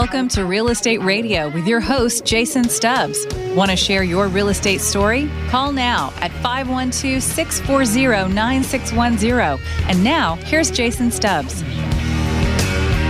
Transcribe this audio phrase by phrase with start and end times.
[0.00, 3.26] Welcome to Real Estate Radio with your host, Jason Stubbs.
[3.54, 5.28] Want to share your real estate story?
[5.48, 9.58] Call now at 512 640 9610.
[9.90, 11.62] And now, here's Jason Stubbs.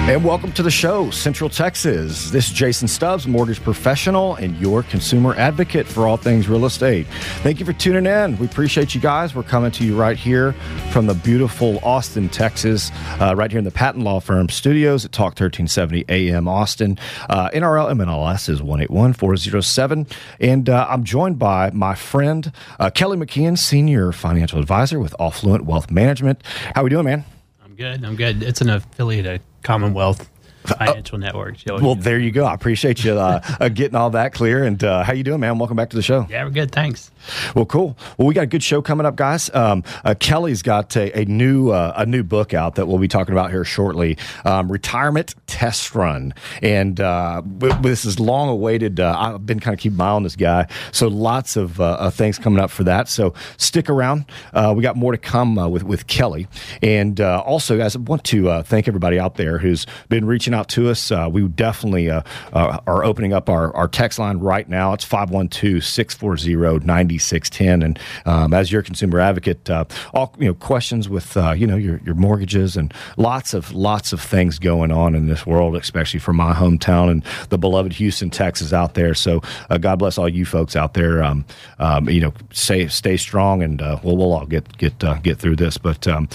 [0.09, 2.31] And welcome to the show, Central Texas.
[2.31, 7.07] This is Jason Stubbs, mortgage professional and your consumer advocate for all things real estate.
[7.45, 8.37] Thank you for tuning in.
[8.39, 9.37] We appreciate you guys.
[9.37, 10.55] We're coming to you right here
[10.91, 12.91] from the beautiful Austin, Texas,
[13.21, 16.99] uh, right here in the Patent Law Firm studios at Talk 1370 AM Austin.
[17.29, 20.09] Uh, NRL MLS is 181407.
[20.41, 25.67] And uh, I'm joined by my friend, uh, Kelly McKeon, Senior Financial Advisor with Affluent
[25.67, 26.43] Wealth Management.
[26.75, 27.25] How we doing, man?
[27.65, 28.05] I'm good.
[28.05, 28.43] I'm good.
[28.43, 30.29] It's an affiliate Commonwealth
[30.65, 31.57] Financial uh, Network.
[31.67, 32.45] well, there you go.
[32.45, 34.65] I appreciate you uh, uh, getting all that clear.
[34.65, 35.59] And uh, how you doing, man?
[35.59, 36.27] Welcome back to the show.
[36.29, 36.73] Yeah, we're good.
[36.73, 37.11] Thanks.
[37.55, 37.97] Well, cool.
[38.19, 39.53] Well, we got a good show coming up, guys.
[39.55, 43.09] Um, uh, Kelly's got a, a new uh, a new book out that we'll be
[43.09, 44.19] talking about here shortly.
[44.45, 49.01] Um, Retirement Test Run, and this is long awaited.
[49.01, 52.61] I've been kind of keeping my eye on this guy, so lots of things coming
[52.61, 53.09] up for that.
[53.09, 54.25] So stick around.
[54.75, 56.49] we got more to come with with Kelly,
[56.83, 60.91] and also, guys, I want to thank everybody out there who's been reaching out to
[60.91, 61.11] us.
[61.11, 64.93] Uh, we definitely uh, uh, are opening up our, our text line right now.
[64.93, 66.57] It's 512 640
[67.11, 67.83] 9610.
[67.83, 71.77] And um, as your consumer advocate, uh, all you know questions with uh, you know
[71.77, 76.21] your, your mortgages and lots of lots of things going on in this world, especially
[76.21, 79.15] for my hometown and the beloved Houston, Texas out there.
[79.15, 81.23] So uh, God bless all you folks out there.
[81.23, 81.45] Um,
[81.79, 85.79] um, you know, stay stay strong, and we'll we'll all get get get through this.
[85.79, 86.29] But um,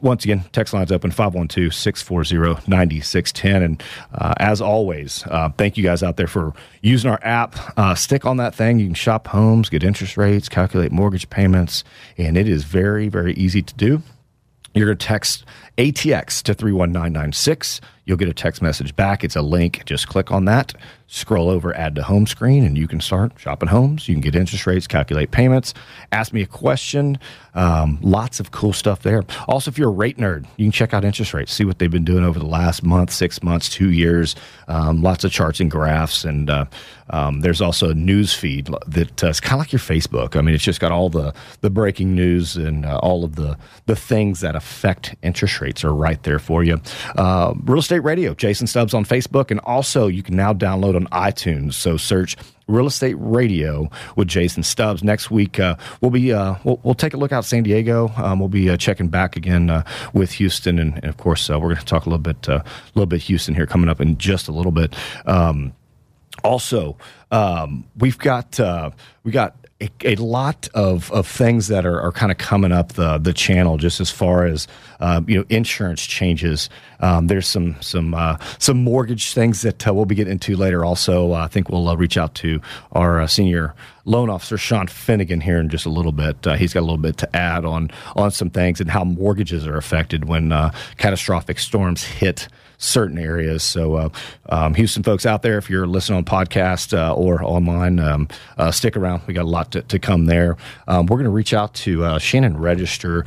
[0.00, 3.62] once again, text lines open 512 640 9610.
[3.62, 7.56] And uh, as always, uh, thank you guys out there for using our app.
[7.78, 8.78] Uh, stick on that thing.
[8.78, 11.82] You can shop homes, get interest rates, calculate mortgage payments,
[12.16, 14.00] and it is very, very easy to do.
[14.72, 15.44] You're going to text
[15.80, 17.80] ATX to 31996.
[18.10, 19.22] You'll get a text message back.
[19.22, 19.84] It's a link.
[19.86, 20.74] Just click on that,
[21.06, 24.08] scroll over, add to home screen, and you can start shopping homes.
[24.08, 25.74] You can get interest rates, calculate payments,
[26.10, 27.20] ask me a question.
[27.54, 29.22] Um, lots of cool stuff there.
[29.46, 31.90] Also, if you're a rate nerd, you can check out interest rates, see what they've
[31.90, 34.34] been doing over the last month, six months, two years.
[34.66, 36.24] Um, lots of charts and graphs.
[36.24, 36.64] And uh,
[37.10, 40.34] um, there's also a news feed that uh, kind of like your Facebook.
[40.34, 43.56] I mean, it's just got all the, the breaking news and uh, all of the,
[43.86, 46.80] the things that affect interest rates are right there for you.
[47.16, 51.06] Uh, real estate Radio, Jason Stubbs on Facebook, and also you can now download on
[51.06, 51.74] iTunes.
[51.74, 52.36] So search
[52.70, 55.02] Real Estate Radio with Jason Stubbs.
[55.02, 58.12] Next week, uh, we'll be uh, we'll, we'll, take a look out San Diego.
[58.16, 59.82] Um, we'll be uh, checking back again uh,
[60.12, 62.62] with Houston, and, and of course, uh, we're going to talk a little bit uh,
[62.62, 62.64] a
[62.94, 64.94] little bit Houston here coming up in just a little bit.
[65.26, 65.72] Um,
[66.44, 66.96] also,
[67.30, 68.58] um, we've got
[69.24, 72.92] we got a, a, lot of, of things that are, are kind of coming up
[72.92, 74.68] the the channel just as far as
[75.00, 76.68] uh, you know insurance changes.
[77.00, 80.84] Um, there's some some uh, some mortgage things that uh, we'll be getting into later.
[80.84, 82.60] Also, uh, I think we'll uh, reach out to
[82.92, 83.74] our uh, senior
[84.04, 86.44] loan officer Sean Finnegan here in just a little bit.
[86.58, 89.76] he's got a little bit to add on on some things and how mortgages are
[89.76, 90.50] affected when
[90.96, 92.48] catastrophic storms hit
[92.80, 93.62] certain areas.
[93.62, 94.08] So, uh,
[94.48, 98.70] um, Houston folks out there, if you're listening on podcast uh, or online, um, uh,
[98.72, 99.22] stick around.
[99.26, 100.56] We got a lot to, to come there.
[100.88, 103.24] Um, we're going to reach out to uh, Shannon Register.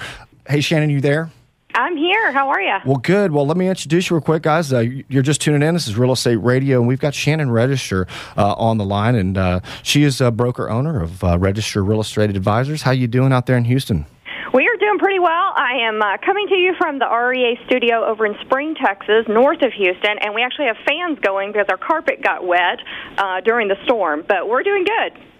[0.47, 1.31] Hey, Shannon, you there?
[1.75, 2.31] I'm here.
[2.31, 2.78] How are you?
[2.86, 3.31] Well, good.
[3.31, 4.72] Well, let me introduce you real quick, guys.
[4.72, 5.74] Uh, you're just tuning in.
[5.74, 8.06] This is Real Estate Radio, and we've got Shannon Register
[8.38, 12.02] uh, on the line, and uh, she is a broker owner of uh, Register Real
[12.02, 12.84] Estate Advisors.
[12.84, 14.06] How you doing out there in Houston?
[14.53, 15.53] We are doing pretty well.
[15.56, 19.61] I am uh, coming to you from the REA studio over in Spring, Texas, north
[19.61, 22.79] of Houston, and we actually have fans going because our carpet got wet
[23.17, 25.32] uh, during the storm, but we're doing good.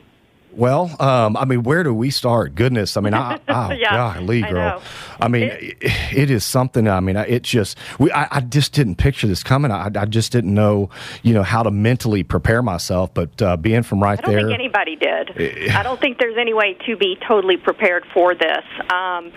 [0.56, 2.56] Well, um, I mean, where do we start?
[2.56, 4.81] Goodness, I mean, I, oh, yeah, golly, girl.
[5.19, 6.88] I, I mean, it, it is something.
[6.88, 8.12] I mean, it just we.
[8.12, 9.72] I, I just didn't picture this coming.
[9.72, 10.90] I, I, just didn't know,
[11.24, 13.14] you know, how to mentally prepare myself.
[13.14, 15.31] But uh, being from right I don't there, think anybody did.
[15.36, 18.64] Eh, I don't think there's any way to be totally prepared for this.
[18.91, 19.31] Um,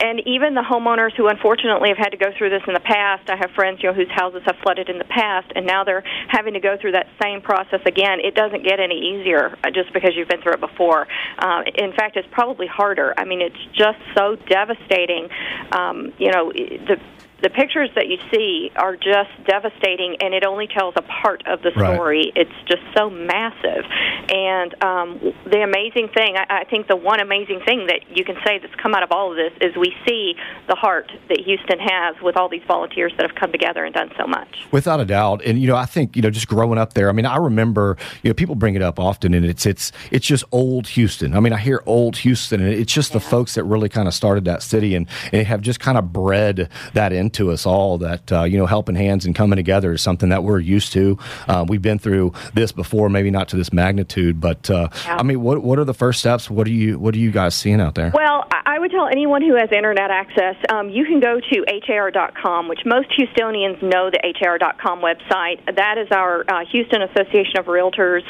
[0.00, 3.30] and even the homeowners who unfortunately have had to go through this in the past.
[3.30, 6.04] I have friends, you know, whose houses have flooded in the past, and now they're
[6.28, 8.20] having to go through that same process again.
[8.20, 11.06] It doesn't get any easier uh, just because you've been through it before.
[11.38, 13.14] Uh, in fact, it's probably harder.
[13.16, 15.28] I mean, it's just so devastating.
[15.72, 17.00] Um, you know, the
[17.40, 21.62] the pictures that you see are just devastating, and it only tells a part of
[21.62, 22.32] the story.
[22.34, 22.46] Right.
[22.46, 23.84] It's just so massive.
[24.28, 28.36] And um, the amazing thing, I, I think the one amazing thing that you can
[28.44, 30.34] say that's come out of all of this is we see
[30.66, 34.10] the heart that Houston has with all these volunteers that have come together and done
[34.18, 34.66] so much.
[34.72, 35.42] Without a doubt.
[35.44, 37.96] And, you know, I think, you know, just growing up there, I mean, I remember,
[38.22, 41.36] you know, people bring it up often, and it's, it's, it's just old Houston.
[41.36, 43.18] I mean, I hear old Houston, and it's just yeah.
[43.18, 46.12] the folks that really kind of started that city and, and have just kind of
[46.12, 49.92] bred that in into us all that uh, you know helping hands and coming together
[49.92, 51.18] is something that we're used to.
[51.46, 55.16] Uh, we've been through this before, maybe not to this magnitude, but uh, yeah.
[55.16, 56.50] I mean, what what are the first steps?
[56.50, 58.10] What are you what are you guys seeing out there?
[58.14, 62.68] Well, I would tell anyone who has internet access, um, you can go to har.com,
[62.68, 65.76] which most Houstonians know the har.com website.
[65.76, 68.24] That is our uh, Houston Association of Realtors.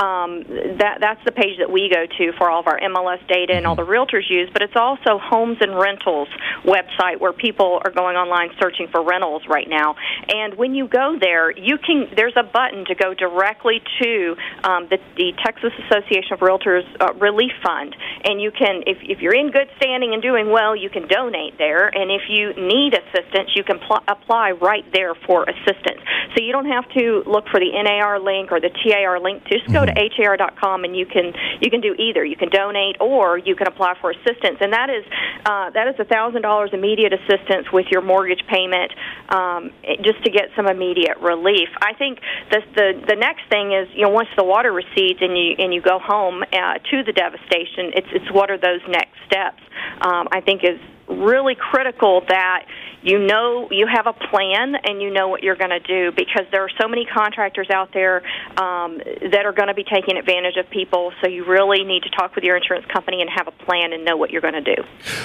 [0.00, 0.44] Um,
[0.78, 3.66] that that's the page that we go to for all of our MLS data and
[3.66, 4.48] all the realtors use.
[4.52, 6.28] But it's also Homes and Rentals
[6.64, 9.96] website where people are going online searching for rentals right now.
[10.28, 14.88] And when you go there, you can there's a button to go directly to um,
[14.90, 17.94] the, the Texas Association of Realtors uh, Relief Fund,
[18.24, 21.58] and you can if if you're in good standing and doing well, you can donate
[21.58, 21.88] there.
[21.88, 26.00] And if you need assistance, you can pl- apply right there for assistance.
[26.34, 29.44] So you don't have to look for the NAR link or the TAR link.
[29.46, 29.94] Just go mm-hmm.
[29.94, 32.24] to har.com and you can you can do either.
[32.24, 35.04] You can donate or you can apply for assistance, and that is
[35.46, 38.92] uh, that is a thousand dollars immediate assistance with your mortgage payment,
[39.28, 39.70] um,
[40.02, 41.68] just to get some immediate relief.
[41.82, 42.20] I think
[42.50, 45.72] the the the next thing is you know once the water recedes and you and
[45.74, 49.62] you go home uh, to the devastation, it's it's what are those next steps?
[50.00, 52.66] Um, I think is really critical that
[53.04, 56.46] you know you have a plan and you know what you're going to do because
[56.50, 58.22] there are so many contractors out there
[58.56, 58.98] um,
[59.30, 61.12] that are going to be taking advantage of people.
[61.20, 64.04] So you really need to talk with your insurance company and have a plan and
[64.04, 64.82] know what you're going to do.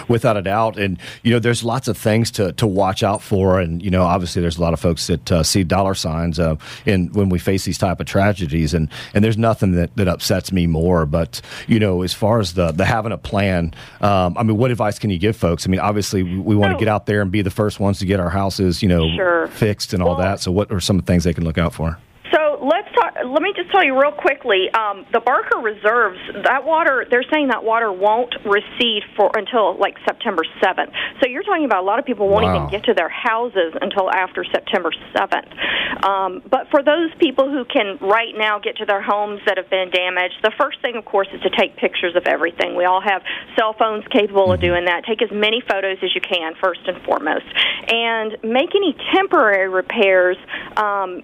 [0.10, 3.60] Without a doubt, and you know, there's lots of things to, to watch out for,
[3.62, 6.58] and you know, obviously, there's a lot of folks that uh, see dollar signs uh,
[6.86, 10.52] in when we face these type of tragedies, and and there's nothing that, that upsets
[10.52, 11.06] me more.
[11.06, 14.70] But you know, as far as the the having a plan, um, I mean, what
[14.70, 15.66] advice can you give folks?
[15.66, 18.00] I mean, obviously, we, we want to get out there and be the first ones
[18.00, 19.48] to get our houses, you know, sure.
[19.48, 20.40] fixed and all well, that.
[20.40, 21.98] So, what are some of the things they can look out for?
[22.60, 23.16] Let's talk.
[23.16, 24.68] Let me just tell you real quickly.
[24.76, 27.06] Um, the Barker reserves that water.
[27.10, 30.92] They're saying that water won't recede for until like September seventh.
[31.24, 32.56] So you're talking about a lot of people won't wow.
[32.56, 35.48] even get to their houses until after September seventh.
[36.04, 39.70] Um, but for those people who can right now get to their homes that have
[39.70, 42.76] been damaged, the first thing, of course, is to take pictures of everything.
[42.76, 43.24] We all have
[43.58, 44.60] cell phones capable mm-hmm.
[44.60, 45.06] of doing that.
[45.08, 47.48] Take as many photos as you can, first and foremost,
[47.88, 50.36] and make any temporary repairs.
[50.76, 51.24] Um,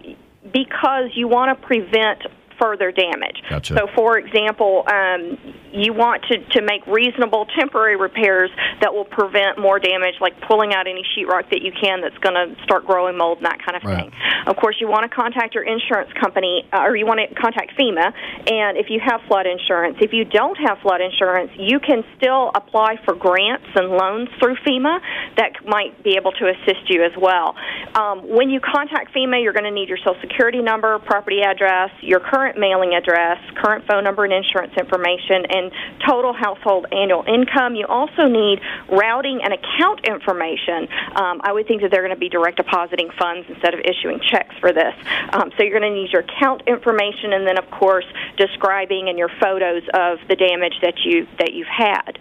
[0.53, 2.21] because you want to prevent
[2.59, 3.41] further damage.
[3.49, 3.75] Gotcha.
[3.75, 5.37] So, for example, um,
[5.75, 8.49] you want to, to make reasonable temporary repairs
[8.81, 12.35] that will prevent more damage, like pulling out any sheetrock that you can that's going
[12.35, 14.11] to start growing mold and that kind of right.
[14.11, 14.11] thing.
[14.47, 17.77] Of course, you want to contact your insurance company, uh, or you want to contact
[17.77, 18.13] FEMA,
[18.47, 19.97] and if you have flood insurance.
[19.99, 24.55] If you don't have flood insurance, you can still apply for grants and loans through
[24.65, 24.99] FEMA
[25.37, 27.55] that might be able to assist you as well.
[27.95, 31.91] Um, when you contact FEMA, you're going to need your Social Security number, property address,
[32.01, 35.64] your current current mailing address, current phone number and insurance information, and
[36.05, 37.75] total household annual income.
[37.75, 40.87] You also need routing and account information.
[41.15, 44.19] Um, I would think that they're going to be direct depositing funds instead of issuing
[44.19, 44.93] checks for this.
[45.33, 48.05] Um, so you're going to need your account information, and then of course
[48.37, 52.17] describing and your photos of the damage that you that you've had.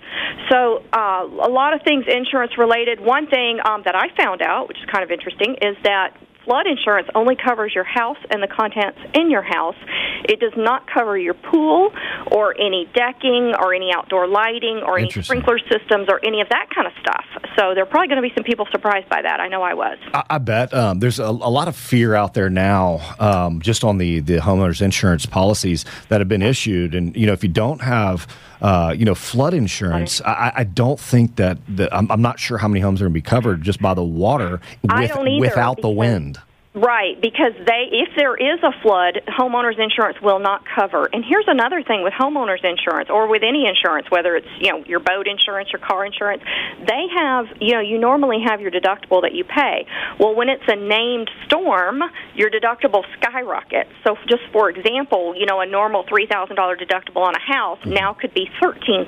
[0.50, 3.00] So uh, a lot of things insurance related.
[3.00, 6.66] One thing um, that I found out, which is kind of interesting, is that flood
[6.66, 9.76] insurance only covers your house and the contents in your house.
[10.24, 11.90] It does not cover your pool
[12.30, 16.68] or any decking or any outdoor lighting or any sprinkler systems or any of that
[16.74, 17.24] kind of stuff.
[17.56, 19.40] So there are probably going to be some people surprised by that.
[19.40, 19.98] I know I was.
[20.12, 23.84] I, I bet um, there's a, a, lot of fear out there now, um, just
[23.84, 27.50] on the the homeowners insurance policies that have been issued, and you know if you
[27.50, 28.26] don't have
[28.60, 30.20] uh, you know, flood insurance.
[30.22, 33.12] I, I, don't think that, that I'm, I'm, not sure how many homes are going
[33.12, 36.38] to be covered just by the water with, without the wind.
[36.74, 41.08] Right, because they if there is a flood, homeowners insurance will not cover.
[41.12, 44.82] And here's another thing with homeowners insurance or with any insurance, whether it's, you know,
[44.84, 46.42] your boat insurance, your car insurance,
[46.84, 49.86] they have, you know, you normally have your deductible that you pay.
[50.18, 52.02] Well, when it's a named storm,
[52.34, 53.90] your deductible skyrockets.
[54.02, 57.94] So just for example, you know, a normal $3,000 deductible on a house mm-hmm.
[57.94, 59.06] now could be $13,000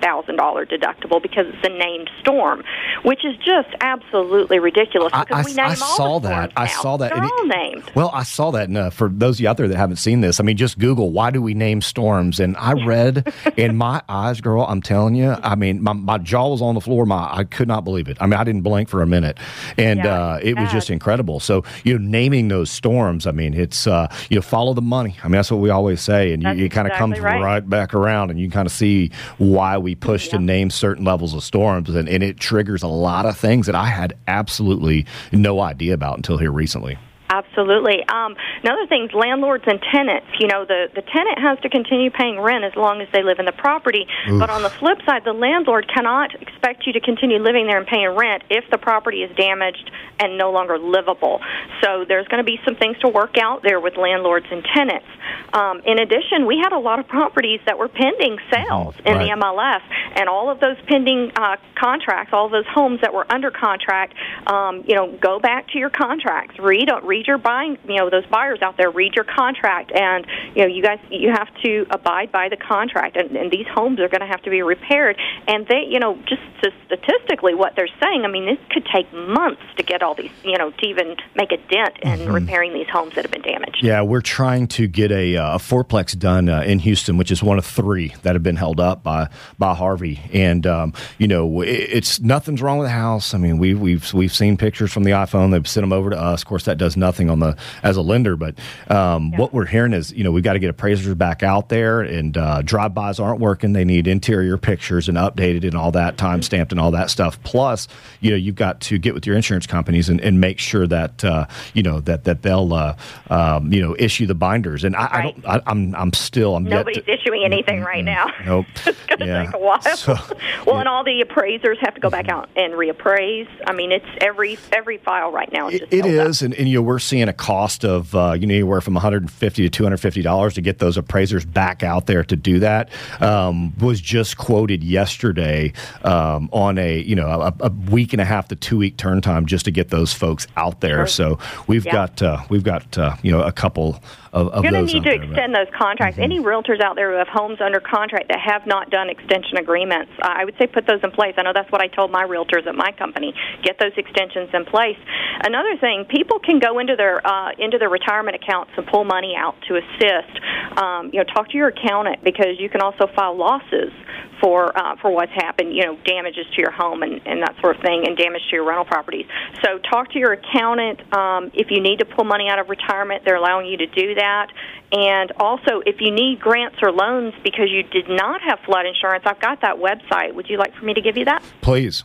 [0.70, 2.62] deductible because it's a named storm,
[3.04, 6.52] which is just absolutely ridiculous because I, I, we name I all saw the that.
[6.56, 7.10] I saw that
[7.56, 7.90] named.
[7.94, 8.68] Well, I saw that.
[8.68, 10.78] And, uh, for those of you out there that haven't seen this, I mean, just
[10.78, 14.64] Google why do we name storms, and I read in my eyes, girl.
[14.68, 17.06] I'm telling you, I mean, my, my jaw was on the floor.
[17.06, 18.16] My I could not believe it.
[18.20, 19.38] I mean, I didn't blink for a minute,
[19.78, 21.40] and yeah, uh, it was just incredible.
[21.40, 25.16] So you know, naming those storms, I mean, it's uh, you know, follow the money.
[25.22, 27.40] I mean, that's what we always say, and you, it kind of exactly comes right.
[27.40, 27.68] right.
[27.68, 30.32] back around, and you kind of see why we push yeah.
[30.32, 33.74] to name certain levels of storms, and, and it triggers a lot of things that
[33.74, 36.98] I had absolutely no idea about until here recently.
[37.28, 38.04] Absolutely.
[38.08, 40.28] Um, another thing, landlords and tenants.
[40.38, 43.38] You know, the the tenant has to continue paying rent as long as they live
[43.38, 44.06] in the property.
[44.28, 44.40] Oof.
[44.40, 47.86] But on the flip side, the landlord cannot expect you to continue living there and
[47.86, 51.40] paying rent if the property is damaged and no longer livable.
[51.82, 55.06] So there's going to be some things to work out there with landlords and tenants.
[55.52, 59.08] Um, in addition, we had a lot of properties that were pending sales mm-hmm.
[59.08, 59.36] in right.
[59.36, 59.82] the MLS,
[60.16, 64.14] and all of those pending uh, contracts, all those homes that were under contract.
[64.46, 66.58] Um, you know, go back to your contracts.
[66.58, 67.78] Read read your buying.
[67.88, 71.30] You know, those buyers out there, read your contract, and you know, you guys you
[71.30, 73.16] have to abide by the contract.
[73.16, 75.16] And, and these homes are going to have to be repaired.
[75.46, 76.42] And they, you know, just
[76.86, 78.24] statistically, what they're saying.
[78.24, 80.30] I mean, this could take months to get all these.
[80.44, 82.32] You know, to even make a dent in mm-hmm.
[82.32, 83.78] repairing these homes that have been damaged.
[83.82, 87.42] Yeah, we're trying to get a, uh, a fourplex done uh, in Houston, which is
[87.42, 90.20] one of three that have been held up by by Harvey.
[90.32, 93.34] And um, you know, it, it's nothing's wrong with the house.
[93.34, 95.52] I mean, we, we've we've seen pictures from the iPhone.
[95.52, 96.42] They've sent them over to us.
[96.42, 98.36] Of course, that does nothing on the as a lender.
[98.36, 98.58] But
[98.88, 99.38] um, yeah.
[99.38, 102.36] what we're hearing is, you know, we've got to get appraisers back out there, and
[102.36, 103.72] uh, drive-bys aren't working.
[103.72, 107.42] They need interior pictures and updated and all that, time stamped and all that stuff.
[107.42, 107.88] Plus,
[108.20, 111.24] you know, you've got to get with your insurance companies and, and make sure that
[111.24, 112.96] uh, you know that that they'll uh,
[113.30, 114.84] um, you know issue the binders.
[114.84, 115.12] And I, right.
[115.12, 115.46] I don't.
[115.46, 116.56] I, am I'm, I'm still.
[116.56, 118.30] I'm Nobody's to, issuing anything right now.
[118.44, 118.66] Nope.
[118.86, 119.44] it's going to yeah.
[119.44, 119.76] take a while.
[119.96, 120.14] So,
[120.66, 120.80] well, yeah.
[120.80, 123.48] and all the appraisers have to go back out and reappraise.
[123.66, 125.68] I mean, it's every every file right now.
[125.68, 128.46] Is it, it is, and, and you know we're seeing a cost of uh, you
[128.46, 132.36] know anywhere from 150 to 250 dollars to get those appraisers back out there to
[132.36, 132.90] do that.
[133.20, 135.72] Um, was just quoted yesterday
[136.02, 139.20] um, on a you know a, a, week and a half to two week turn
[139.20, 141.06] time just to get those folks out there.
[141.06, 141.92] So we've yeah.
[141.92, 144.02] got uh, we've got uh, you know a couple
[144.36, 145.64] of, of You're going to need to there, extend but.
[145.64, 146.20] those contracts.
[146.20, 146.28] Mm-hmm.
[146.28, 150.12] Any realtors out there who have homes under contract that have not done extension agreements,
[150.20, 151.34] I would say put those in place.
[151.38, 153.32] I know that's what I told my realtors at my company.
[153.64, 155.00] Get those extensions in place.
[155.40, 159.34] Another thing, people can go into their uh, into their retirement accounts and pull money
[159.36, 160.34] out to assist.
[160.76, 163.92] Um, you know, talk to your accountant because you can also file losses
[164.40, 167.76] for uh, for what's happened, you know, damages to your home and, and that sort
[167.76, 169.26] of thing, and damage to your rental properties.
[169.64, 173.24] So talk to your accountant um, if you need to pull money out of retirement.
[173.24, 174.48] They're allowing you to do that.
[174.92, 179.24] And also, if you need grants or loans because you did not have flood insurance,
[179.26, 180.34] I've got that website.
[180.34, 181.42] Would you like for me to give you that?
[181.60, 182.04] Please.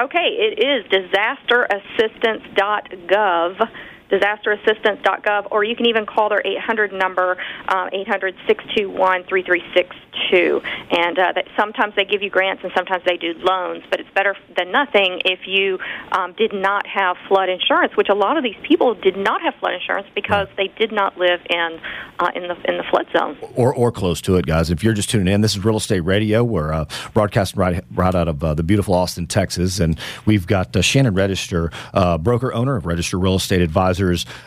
[0.00, 3.68] Okay, it is disasterassistance.gov
[4.12, 7.38] disasterassistance.gov, or you can even call their 800 number,
[7.68, 10.60] uh, 800 621 3362.
[10.90, 14.10] And uh, that sometimes they give you grants and sometimes they do loans, but it's
[14.14, 15.78] better than nothing if you
[16.12, 19.54] um, did not have flood insurance, which a lot of these people did not have
[19.56, 21.80] flood insurance because they did not live in
[22.18, 24.70] uh, in the in the flood zone or or close to it, guys.
[24.70, 26.44] If you're just tuning in, this is Real Estate Radio.
[26.44, 30.76] We're uh, broadcasting right right out of uh, the beautiful Austin, Texas, and we've got
[30.76, 34.01] uh, Shannon Register, uh, broker owner of Register Real Estate Advisors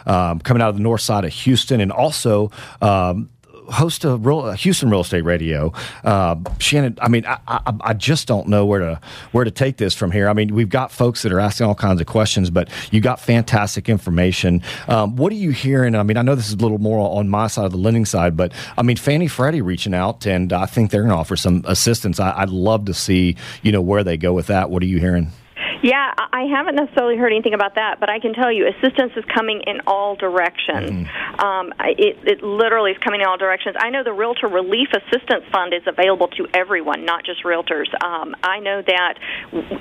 [0.05, 3.29] um, coming out of the north side of Houston, and also um,
[3.69, 5.73] host of real, Houston Real Estate Radio.
[6.03, 9.77] Uh, Shannon, I mean, I, I, I, just don't know where to where to take
[9.77, 10.29] this from here.
[10.29, 13.19] I mean, we've got folks that are asking all kinds of questions, but you got
[13.19, 14.61] fantastic information.
[14.87, 15.95] Um, what are you hearing?
[15.95, 18.05] I mean, I know this is a little more on my side of the lending
[18.05, 21.35] side, but I mean, Fannie Freddie reaching out, and I think they're going to offer
[21.35, 22.19] some assistance.
[22.19, 24.69] I, I'd love to see you know where they go with that.
[24.69, 25.31] What are you hearing?
[25.85, 29.23] Yeah, I haven't necessarily heard anything about that, but I can tell you assistance is
[29.25, 31.05] coming in all directions.
[31.05, 31.39] Mm-hmm.
[31.39, 33.75] Um, it, it literally is coming in all directions.
[33.77, 37.85] I know the Realtor Relief Assistance Fund is available to everyone, not just realtors.
[38.03, 39.19] Um, I know that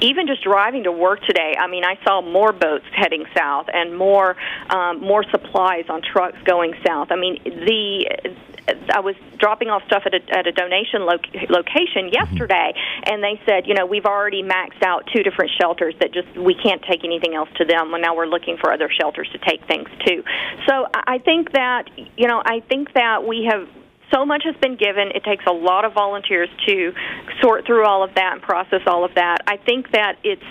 [0.03, 3.97] even just driving to work today, I mean, I saw more boats heading south and
[3.97, 4.37] more
[4.69, 7.13] um, more supplies on trucks going south.
[7.13, 8.35] I mean, the
[8.67, 11.19] I was dropping off stuff at a, at a donation lo-
[11.51, 12.15] location mm-hmm.
[12.15, 12.73] yesterday,
[13.05, 16.55] and they said, you know, we've already maxed out two different shelters that just we
[16.55, 17.93] can't take anything else to them.
[17.95, 20.23] And now we're looking for other shelters to take things to.
[20.69, 23.69] So I think that you know, I think that we have
[24.13, 25.11] so much has been given.
[25.15, 26.93] It takes a lot of volunteers to
[27.43, 29.39] sort through all of that and process all of that.
[29.47, 30.43] I think that it's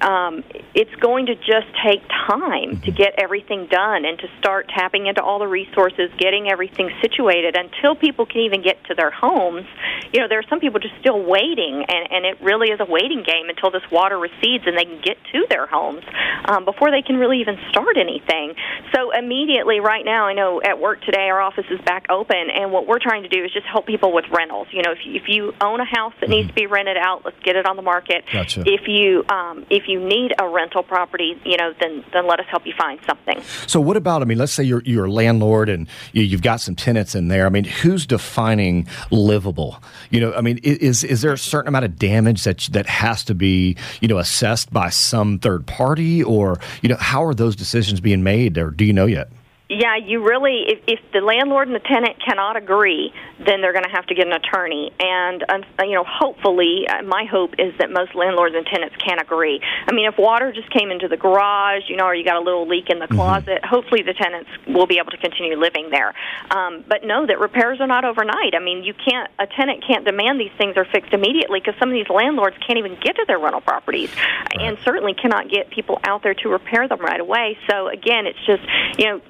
[0.00, 2.96] um, it's going to just take time to mm-hmm.
[2.96, 7.94] get everything done and to start tapping into all the resources, getting everything situated until
[7.94, 9.66] people can even get to their homes.
[10.12, 12.84] You know, there are some people just still waiting, and, and it really is a
[12.84, 16.02] waiting game until this water recedes and they can get to their homes
[16.46, 18.54] um, before they can really even start anything.
[18.94, 22.72] So, immediately, right now, I know at work today our office is back open, and
[22.72, 24.68] what we're trying to do is just help people with rentals.
[24.70, 26.56] You know, if you, if you own a house that needs mm-hmm.
[26.56, 28.24] to be rented out, let's get it on the market.
[28.32, 28.62] Gotcha.
[28.66, 32.46] If you um, if you need a rental property, you know, then then let us
[32.48, 33.42] help you find something.
[33.66, 34.22] So what about?
[34.22, 37.28] I mean, let's say you're you're a landlord and you, you've got some tenants in
[37.28, 37.46] there.
[37.46, 39.82] I mean, who's defining livable?
[40.10, 43.24] You know, I mean, is is there a certain amount of damage that that has
[43.24, 47.56] to be you know assessed by some third party, or you know, how are those
[47.56, 49.28] decisions being made, or do you know yet?
[49.70, 53.84] Yeah, you really, if, if the landlord and the tenant cannot agree, then they're going
[53.84, 54.90] to have to get an attorney.
[54.98, 59.20] And, um, you know, hopefully, uh, my hope is that most landlords and tenants can
[59.20, 59.60] agree.
[59.86, 62.42] I mean, if water just came into the garage, you know, or you got a
[62.42, 66.14] little leak in the closet, hopefully the tenants will be able to continue living there.
[66.50, 68.56] Um, but know that repairs are not overnight.
[68.56, 71.90] I mean, you can't, a tenant can't demand these things are fixed immediately because some
[71.90, 74.10] of these landlords can't even get to their rental properties
[74.52, 77.56] and certainly cannot get people out there to repair them right away.
[77.70, 78.62] So, again, it's just,
[78.98, 79.20] you know,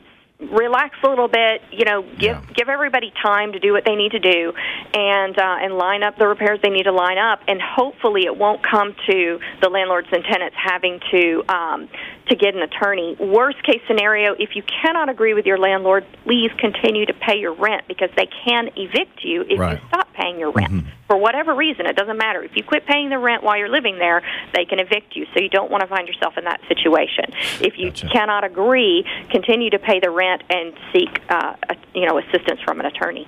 [0.41, 2.43] relax a little bit you know give Yeah.
[2.55, 4.53] give everybody time to do what they need to do
[4.95, 8.37] and uh, and line up the repairs they need to line up and hopefully it
[8.37, 11.89] won't come to the landlords and tenants having to um,
[12.29, 16.51] to get an attorney worst case scenario if you cannot agree with your landlord please
[16.59, 19.77] continue to pay your rent because they can evict you if Right.
[19.77, 19.85] Mm-hmm.
[19.85, 22.41] you stop paying your rent for whatever reason it doesn't matter.
[22.41, 24.23] If you quit paying the rent while you're living there
[24.55, 25.27] they can evict you.
[25.35, 27.25] So you don't want to find yourself in that situation.
[27.61, 28.09] If you Gotcha.
[28.09, 31.55] cannot agree continue to pay the rent and seek uh,
[31.95, 33.27] you know assistance from an attorney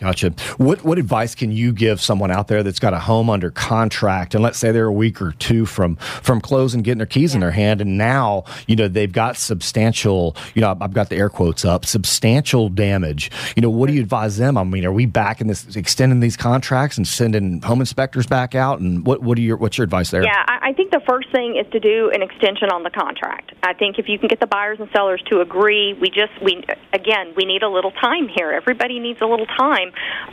[0.00, 0.30] Gotcha.
[0.56, 4.34] What what advice can you give someone out there that's got a home under contract,
[4.34, 7.40] and let's say they're a week or two from from closing, getting their keys in
[7.40, 11.28] their hand, and now you know they've got substantial, you know, I've got the air
[11.28, 13.30] quotes up, substantial damage.
[13.54, 14.58] You know, what do you advise them?
[14.58, 18.56] I mean, are we back in this, extending these contracts and sending home inspectors back
[18.56, 18.80] out?
[18.80, 20.24] And what what are your what's your advice there?
[20.24, 23.52] Yeah, I, I think the first thing is to do an extension on the contract.
[23.62, 26.64] I think if you can get the buyers and sellers to agree, we just we
[26.92, 28.50] again we need a little time here.
[28.50, 29.83] Everybody needs a little time.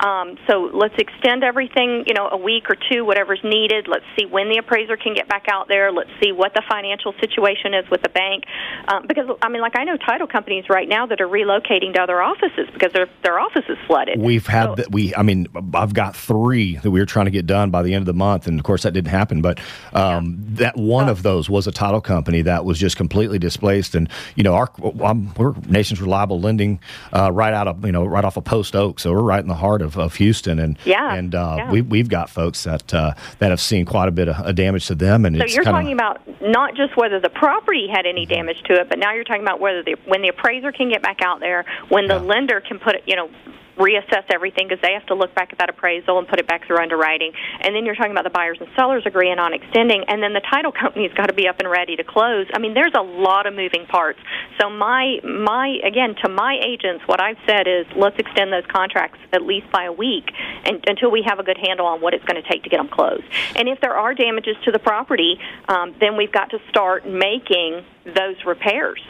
[0.03, 3.87] Um, so let's extend everything, you know, a week or two, whatever's needed.
[3.87, 5.91] Let's see when the appraiser can get back out there.
[5.91, 8.43] Let's see what the financial situation is with the bank.
[8.87, 12.01] Um, because I mean, like I know title companies right now that are relocating to
[12.01, 14.19] other offices because their their office is flooded.
[14.19, 14.91] We've had So- that.
[14.91, 17.93] We, I mean, I've got three that we were trying to get done by the
[17.93, 19.41] end of the month, and of course that didn't happen.
[19.41, 19.59] But
[19.93, 21.11] um, that one Oh.
[21.11, 24.69] of those was a title company that was just completely displaced, and you know, our
[25.03, 26.79] um, we're Nations Reliable Lending,
[27.13, 29.47] uh, right out of you know, right off of Post Oak, so we're right in
[29.47, 31.71] the heart of, of Houston, and Yeah, and uh, yeah.
[31.71, 34.87] we we've got folks that uh, that have seen quite a bit of, of damage
[34.87, 38.05] to them, and So it's you're kinda, talking about not just whether the property had
[38.05, 38.33] any Mm-hmm.
[38.35, 41.01] damage to it, but now you're talking about whether the when the appraiser can get
[41.01, 42.21] back out there, when the Yeah.
[42.21, 43.29] lender can put it, you know,
[43.77, 46.65] reassess everything because they have to look back at that appraisal and put it back
[46.67, 47.31] through underwriting.
[47.61, 50.41] And then you're talking about the buyers and sellers agreeing on extending, and then the
[50.41, 52.47] title company's got to be up and ready to close.
[52.53, 54.19] I mean, there's a lot of moving parts.
[54.59, 59.19] So my my again to my agents, what I've said is let's extend those contracts
[59.33, 60.31] at least by a week
[60.65, 62.77] and, until we have a good handle on what it's going to take to get
[62.77, 63.23] them closed.
[63.55, 67.85] And if there are damages to the property, um, then we've got to start making
[68.05, 69.01] those repairs.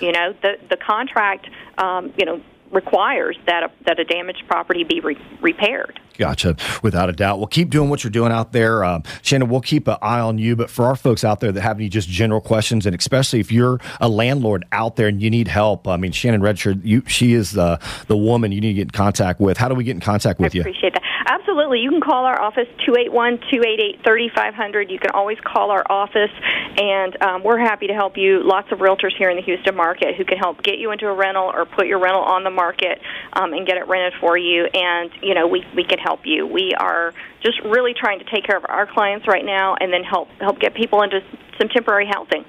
[0.00, 2.40] You know, the the contract, um, you know,
[2.72, 6.00] requires that a, that a damaged property be re- repaired.
[6.18, 7.38] Gotcha, without a doubt.
[7.38, 9.48] Well, keep doing what you're doing out there, um, Shannon.
[9.48, 10.56] We'll keep an eye on you.
[10.56, 13.50] But for our folks out there that have any just general questions, and especially if
[13.50, 17.32] you're a landlord out there and you need help, I mean, Shannon Register, you she
[17.32, 19.56] is the the woman you need to get in contact with.
[19.56, 20.60] How do we get in contact with I you?
[20.62, 21.02] appreciate that.
[21.26, 21.80] Absolutely.
[21.80, 24.90] You can call our office, 281-288-3500.
[24.90, 26.30] You can always call our office,
[26.76, 28.42] and um, we're happy to help you.
[28.42, 31.14] Lots of realtors here in the Houston market who can help get you into a
[31.14, 33.00] rental or put your rental on the market
[33.34, 34.66] um, and get it rented for you.
[34.66, 36.46] And, you know, we, we can help you.
[36.46, 37.12] We are
[37.42, 40.58] just really trying to take care of our clients right now and then help, help
[40.58, 41.20] get people into
[41.58, 42.44] some temporary housing.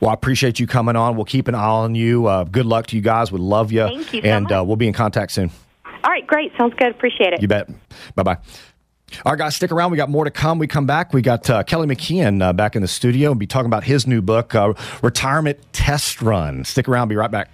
[0.00, 1.16] Well, I appreciate you coming on.
[1.16, 2.26] We'll keep an eye on you.
[2.26, 3.32] Uh, good luck to you guys.
[3.32, 5.50] We love you, Thank you so and uh, we'll be in contact soon.
[5.84, 6.52] All right, great.
[6.56, 6.88] Sounds good.
[6.88, 7.42] Appreciate it.
[7.42, 7.68] You bet.
[8.14, 8.38] Bye bye.
[9.24, 9.92] All right, guys, stick around.
[9.92, 10.58] We got more to come.
[10.58, 11.12] We come back.
[11.12, 14.06] We got uh, Kelly McKeon uh, back in the studio and be talking about his
[14.06, 16.64] new book, uh, Retirement Test Run.
[16.64, 17.08] Stick around.
[17.08, 17.50] Be right back.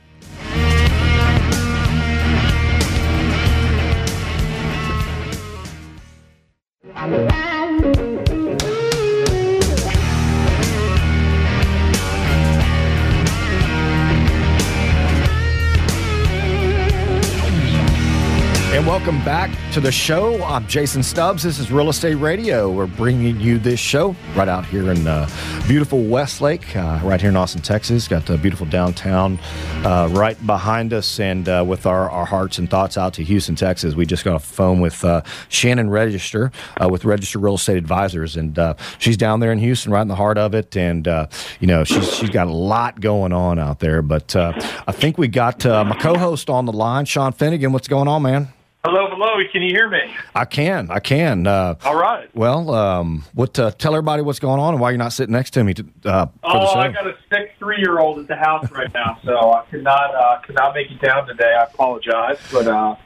[7.02, 7.41] Thank you.
[18.82, 20.42] And welcome back to the show.
[20.42, 21.44] I'm Jason Stubbs.
[21.44, 22.68] This is Real Estate Radio.
[22.68, 25.28] We're bringing you this show right out here in uh,
[25.68, 28.08] beautiful Westlake, uh, right here in Austin, Texas.
[28.08, 29.38] Got the beautiful downtown
[29.84, 33.54] uh, right behind us, and uh, with our, our hearts and thoughts out to Houston,
[33.54, 33.94] Texas.
[33.94, 36.50] We just got a phone with uh, Shannon Register
[36.82, 38.58] uh, with Register Real Estate Advisors, and
[38.98, 40.76] she's down there in Houston, right in the heart of it.
[40.76, 44.02] And you know, she's she's got a lot going on out there.
[44.02, 47.70] But I think we got my co-host on the line, Sean Finnegan.
[47.70, 48.52] What's going on, man?
[48.84, 49.34] Hello, hello.
[49.52, 50.00] Can you hear me?
[50.34, 50.90] I can.
[50.90, 51.46] I can.
[51.46, 52.28] Uh, All right.
[52.34, 53.56] well, um, what?
[53.56, 55.82] Uh, tell everybody what's going on and why you're not sitting next to me to,
[56.04, 56.80] uh, for the Oh, show.
[56.80, 60.40] I got a sick three-year-old at the house right now, so I could not uh,
[60.44, 61.54] could not make it down today.
[61.56, 62.96] I apologize, but uh,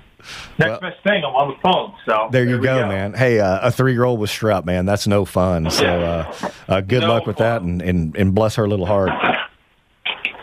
[0.59, 1.93] next Well- best thing, I'm on the phone.
[2.07, 3.13] So there you we go, man.
[3.13, 4.87] Hey, uh, a three-year-old with strep, man.
[4.87, 5.71] That's no fun.
[5.71, 9.11] So, uh, uh, good No luck with that, and, and and bless her little heart.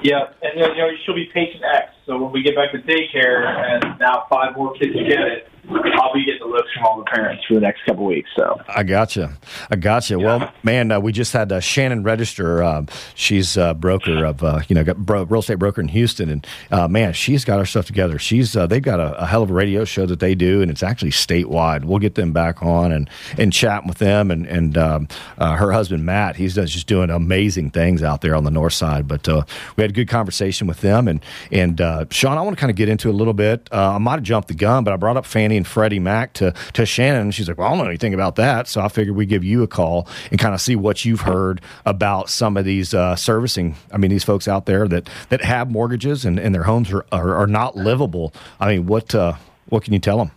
[0.04, 1.90] Yeah, and you know she'll be patient X.
[2.06, 6.14] So when we get back to daycare, and now five more kids get it, I'll
[6.14, 8.30] be getting the looks from all the parents for the next couple weeks.
[8.36, 9.34] So I gotcha.
[9.72, 10.20] I gotcha.
[10.20, 12.62] Well, man, uh, we just had uh, Shannon Register.
[12.62, 16.30] Um, she's a broker of, uh, you know, got bro- real estate broker in Houston,
[16.30, 18.20] and uh, man, she's got her stuff together.
[18.20, 20.70] She's uh, they've got a, a hell of a radio show that they do, and
[20.70, 21.86] it's actually statewide.
[21.86, 25.72] We'll get them back on and and chat with them, and and um, uh, her
[25.72, 29.08] husband Matt, he's just doing amazing things out there on the north side.
[29.08, 29.44] But uh,
[29.78, 32.70] we had a good conversation with them, and and uh, Sean, I want to kind
[32.72, 33.70] of get into a little bit.
[33.72, 36.34] Uh, I might have jumped the gun, but I brought up Fannie and Freddie Mac
[36.34, 39.16] to to Shannon, she's like, "Well, I don't know anything about that," so I figured
[39.16, 42.66] we'd give you a call and kind of see what you've heard about some of
[42.66, 43.76] these uh, servicing.
[43.92, 47.06] I mean, these folks out there that that have mortgages and, and their homes are,
[47.12, 48.34] are are not livable.
[48.60, 49.34] I mean, what uh,
[49.70, 50.32] what can you tell them?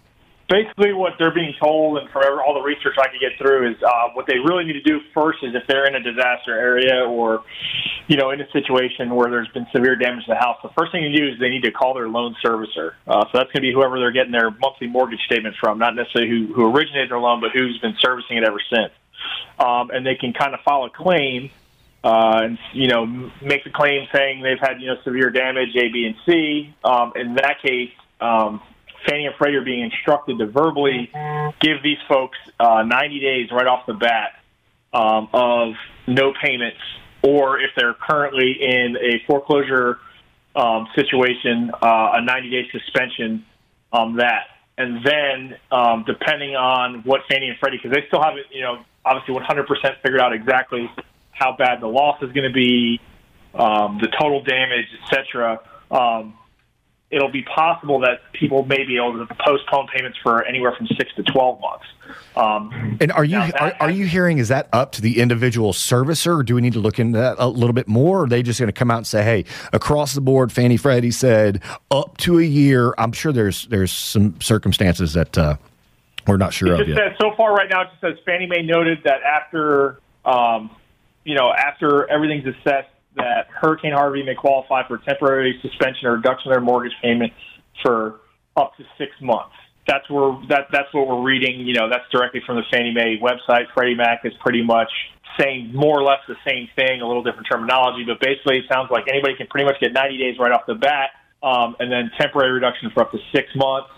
[0.49, 3.83] Basically what they're being told and from all the research I could get through is
[3.83, 7.05] uh, what they really need to do first is if they're in a disaster area
[7.05, 7.43] or
[8.07, 10.93] you know in a situation where there's been severe damage to the house, the first
[10.93, 12.93] thing to do is they need to call their loan servicer.
[13.07, 15.95] Uh, so that's going to be whoever they're getting their monthly mortgage statement from, not
[15.95, 18.93] necessarily who, who originated their loan, but who's been servicing it ever since.
[19.59, 21.51] Um, and they can kind of file a claim
[22.05, 23.05] uh, and you know
[23.43, 26.75] make a claim saying they've had you know severe damage A, B, and C.
[26.85, 28.63] Um, in that case, um,
[29.07, 31.11] Fannie and Freddie are being instructed to verbally
[31.61, 34.41] give these folks uh, 90 days right off the bat
[34.93, 35.75] um, of
[36.07, 36.81] no payments,
[37.23, 39.99] or if they're currently in a foreclosure
[40.55, 43.45] um, situation, uh, a 90 day suspension
[43.93, 44.47] on that.
[44.79, 48.85] And then, um, depending on what Fannie and Freddie, because they still haven't, you know,
[49.05, 49.67] obviously 100%
[50.03, 50.91] figured out exactly
[51.31, 53.01] how bad the loss is going to be,
[53.55, 55.61] um, the total damage, et cetera.
[55.91, 56.35] Um,
[57.11, 61.15] it'll be possible that people may be able to postpone payments for anywhere from six
[61.15, 61.85] to 12 months.
[62.37, 65.73] Um, And are you that- are, are you hearing is that up to the individual
[65.73, 68.21] servicer, or do we need to look into that a little bit more?
[68.21, 70.77] Or are they just going to come out and say, "Hey, across the board, Fannie
[70.77, 72.93] Freddie said up to a year"?
[72.99, 75.57] I'm sure there's there's some circumstances that uh,
[76.27, 76.97] we're not sure of yet.
[76.99, 77.83] says so far right now.
[77.83, 80.71] It just says Fannie Mae noted that after, um,
[81.25, 86.51] you know, after everything's assessed, that Hurricane Harvey may qualify for temporary suspension or reduction
[86.51, 87.33] of their mortgage payment
[87.83, 88.21] for
[88.57, 89.55] up to six months.
[89.87, 91.61] That's where that that's what we're reading.
[91.61, 93.67] You know, that's directly from the Fannie Mae website.
[93.75, 94.91] Freddie Mac is pretty much
[95.39, 98.91] saying more or less the same thing, a little different terminology, but basically it sounds
[98.91, 101.11] like anybody can pretty much get 90 days right off the bat,
[101.43, 103.91] um, and then temporary reduction for up to six months.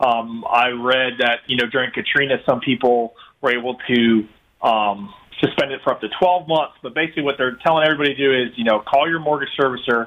[0.00, 4.26] Um, I read that you know during Katrina, some people were able to
[4.62, 6.74] um, suspend it for up to 12 months.
[6.82, 10.06] But basically, what they're telling everybody to do is you know call your mortgage servicer.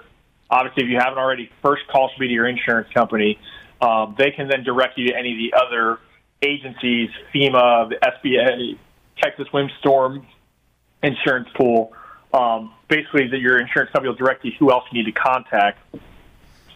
[0.50, 3.40] Obviously, if you haven't already, first call should be to your insurance company.
[3.82, 6.00] Um, they can then direct you to any of the other
[6.42, 8.78] agencies, FEMA, the SBA,
[9.22, 10.26] Texas Windstorm
[11.02, 11.94] Insurance Pool.
[12.34, 15.80] Um, basically, that your insurance company will direct you who else you need to contact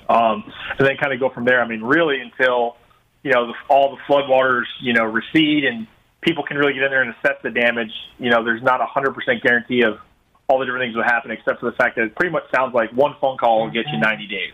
[0.09, 1.61] um, and then kind of go from there.
[1.61, 2.77] I mean, really until
[3.23, 5.87] you know the, all the floodwaters you know recede and
[6.21, 7.91] people can really get in there and assess the damage.
[8.19, 9.99] You know, there's not a hundred percent guarantee of
[10.47, 12.73] all the different things will happen, except for the fact that it pretty much sounds
[12.73, 14.53] like one phone call will get you 90 days.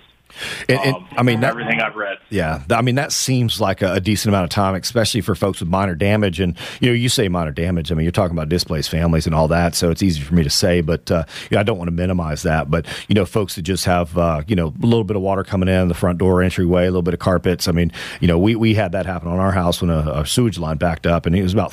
[0.70, 2.18] And- and, Um, I mean, that, everything I've read.
[2.30, 5.60] Yeah, I mean that seems like a, a decent amount of time, especially for folks
[5.60, 6.40] with minor damage.
[6.40, 7.92] And you know, you say minor damage.
[7.92, 10.44] I mean, you're talking about displaced families and all that, so it's easy for me
[10.44, 10.82] to say.
[10.82, 12.70] But uh, you know, I don't want to minimize that.
[12.72, 15.44] But you know, folks that just have uh, you know a little bit of water
[15.44, 17.68] coming in the front door entryway, a little bit of carpets.
[17.68, 20.26] I mean, you know, we we had that happen on our house when a, a
[20.26, 21.72] sewage line backed up, and it was about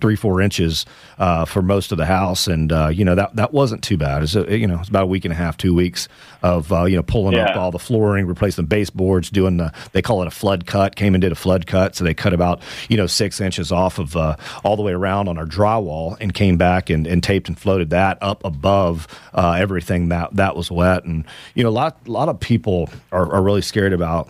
[0.00, 0.86] three four inches
[1.18, 4.22] uh, for most of the house, and uh, you know that that wasn't too bad.
[4.22, 6.08] It's you know it's about a week and a half, two weeks
[6.42, 10.02] of uh, you know pulling up all the flooring, replacing the baseboards, doing the they
[10.02, 10.96] call it a flood cut.
[10.96, 13.98] Came and did a flood cut, so they cut about you know six inches off
[13.98, 17.48] of uh, all the way around on our drywall, and came back and, and taped
[17.48, 21.04] and floated that up above uh, everything that that was wet.
[21.04, 24.28] And you know a lot a lot of people are, are really scared about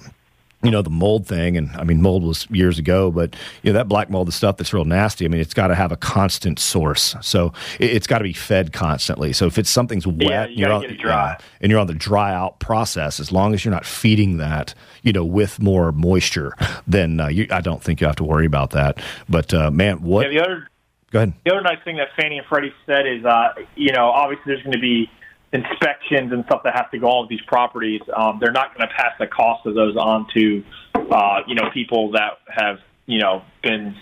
[0.63, 3.79] you know the mold thing and i mean mold was years ago but you know
[3.79, 5.25] that black mold the stuff that's real nasty.
[5.25, 7.15] I mean it's got to have a constant source.
[7.21, 9.33] So it, it's got to be fed constantly.
[9.33, 11.37] So if it's something's wet Yeah, and you you're gotta on, dry.
[11.61, 15.13] and you're on the dry out process as long as you're not feeding that you
[15.13, 16.55] know with more moisture
[16.87, 19.01] then uh, you, i don't think you have to worry about that.
[19.29, 20.69] But uh, man what Yeah, the other
[21.13, 21.33] go ahead.
[21.45, 24.63] the other nice thing that Fannie and Freddie said is, uh, you know, obviously there's
[24.63, 25.09] going to be
[25.53, 28.03] inspections and stuff that has to go on with these properties.
[28.15, 30.65] Um, they're not going to pass the cost of those on to
[31.11, 33.95] uh, you know, people that have, you know, been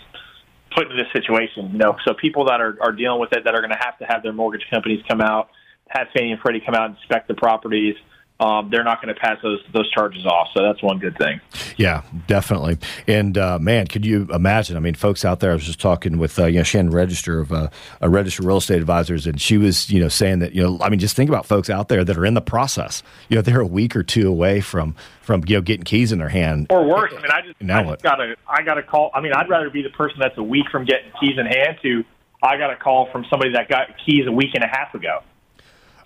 [0.75, 1.71] put in this situation.
[1.71, 3.97] You know, so people that are, are dealing with it that are going to have
[3.99, 5.49] to have their mortgage companies come out,
[5.87, 7.95] have Fannie and Freddie come out and inspect the properties
[8.39, 10.49] um, they're not going to pass those those charges off.
[10.55, 11.41] So that's one good thing.
[11.75, 12.77] Yeah, definitely.
[13.07, 14.77] And uh, man, could you imagine?
[14.77, 15.51] I mean, folks out there.
[15.51, 17.69] I was just talking with uh, you know Shannon Register of uh,
[17.99, 20.89] a registered real estate advisors, and she was you know saying that you know I
[20.89, 23.01] mean just think about folks out there that are in the process.
[23.29, 26.19] You know, they're a week or two away from from you know getting keys in
[26.19, 27.13] their hand or worse.
[27.17, 29.09] I mean, I just now I just got a I got a call.
[29.15, 31.79] I mean, I'd rather be the person that's a week from getting keys in hand
[31.81, 32.03] to
[32.43, 35.23] I got a call from somebody that got keys a week and a half ago.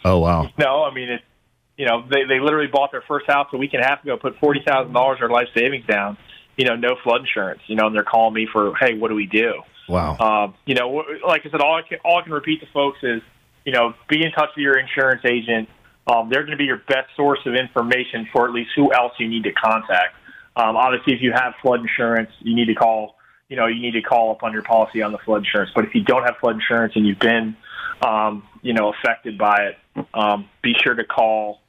[0.03, 0.49] Oh wow!
[0.57, 1.23] No, I mean it's
[1.81, 4.15] you know, they they literally bought their first house a week and a half ago,
[4.15, 6.15] put forty thousand dollars of their life savings down.
[6.55, 7.61] You know, no flood insurance.
[7.65, 9.63] You know, and they're calling me for, hey, what do we do?
[9.89, 10.15] Wow.
[10.19, 12.99] Um, you know, like I said, all I can all I can repeat to folks
[13.01, 13.23] is,
[13.65, 15.69] you know, be in touch with your insurance agent.
[16.05, 19.13] Um, they're going to be your best source of information for at least who else
[19.17, 20.13] you need to contact.
[20.55, 23.15] Um, obviously, if you have flood insurance, you need to call.
[23.49, 25.71] You know, you need to call up on your policy on the flood insurance.
[25.73, 27.57] But if you don't have flood insurance and you've been,
[28.05, 31.59] um, you know, affected by it, um, be sure to call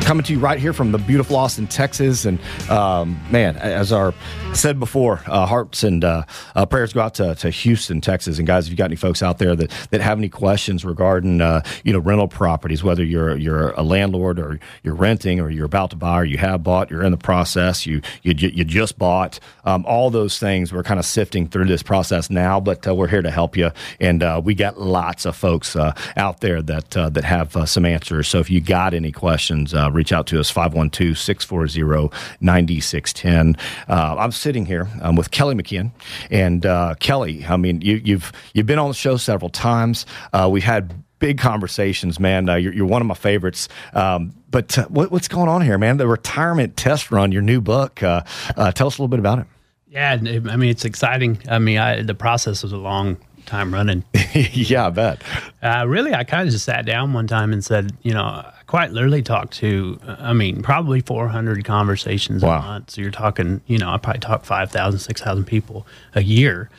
[0.05, 2.25] coming to you right here from the beautiful Austin, Texas.
[2.25, 2.39] And
[2.69, 4.13] um, man, as our
[4.53, 8.37] said before, uh, hearts and uh, uh, prayers go out to, to, Houston, Texas.
[8.37, 11.41] And guys, if you got any folks out there that, that have any questions regarding
[11.41, 15.65] uh, you know rental properties, whether you're you're a landlord or you're renting or you're
[15.65, 18.99] about to buy or you have bought, you're in the process, you you, you just
[18.99, 20.71] bought, um, all those things.
[20.71, 23.71] We're kind of sifting through this process now, but uh, we're here to help you.
[23.99, 28.27] And uh, we got lots of folks out there that that have some answers.
[28.27, 33.57] So if you got any questions reach out to us 512 640 9610.
[33.87, 35.91] Uh, I'm sitting here um, with Kelly McKeon.
[36.29, 40.05] And uh, Kelly, I mean, you, have you've, you've been on the show several times.
[40.33, 42.49] Uh, we've had big conversations, man.
[42.49, 43.67] Uh, you're, you're, one of my favorites.
[43.93, 45.97] Um, but uh, what, what's going on here, man?
[45.97, 48.03] The retirement test run, your new book.
[48.03, 48.23] Uh,
[48.55, 49.45] uh, tell us a little bit about it.
[49.87, 51.39] Yeah, I mean, it's exciting.
[51.49, 54.03] I mean, I, the process was a long time running.
[54.33, 55.23] yeah, I bet.
[55.63, 58.91] Uh, really, I kind of just sat down one time and said, you know, quite
[58.91, 62.59] literally talk to, I mean, probably 400 conversations wow.
[62.59, 62.91] a month.
[62.91, 66.69] So you're talking, you know, I probably talk 5,000, 6,000 people a year.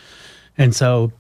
[0.59, 1.13] And so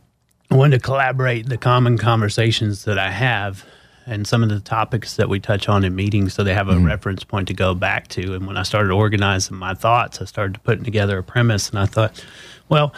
[0.51, 3.65] I wanted to collaborate the common conversations that I have
[4.07, 6.75] and some of the topics that we touch on in meetings so they have a
[6.75, 6.87] mm-hmm.
[6.87, 8.35] reference point to go back to.
[8.35, 11.87] And when I started organizing my thoughts, I started putting together a premise and I
[11.87, 12.25] thought,
[12.69, 12.95] well,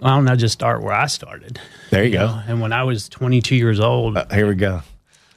[0.00, 1.60] why don't I just start where I started?
[1.90, 2.26] There you, you go.
[2.26, 2.42] Know?
[2.46, 4.82] And when I was 22 years old, uh, here we go.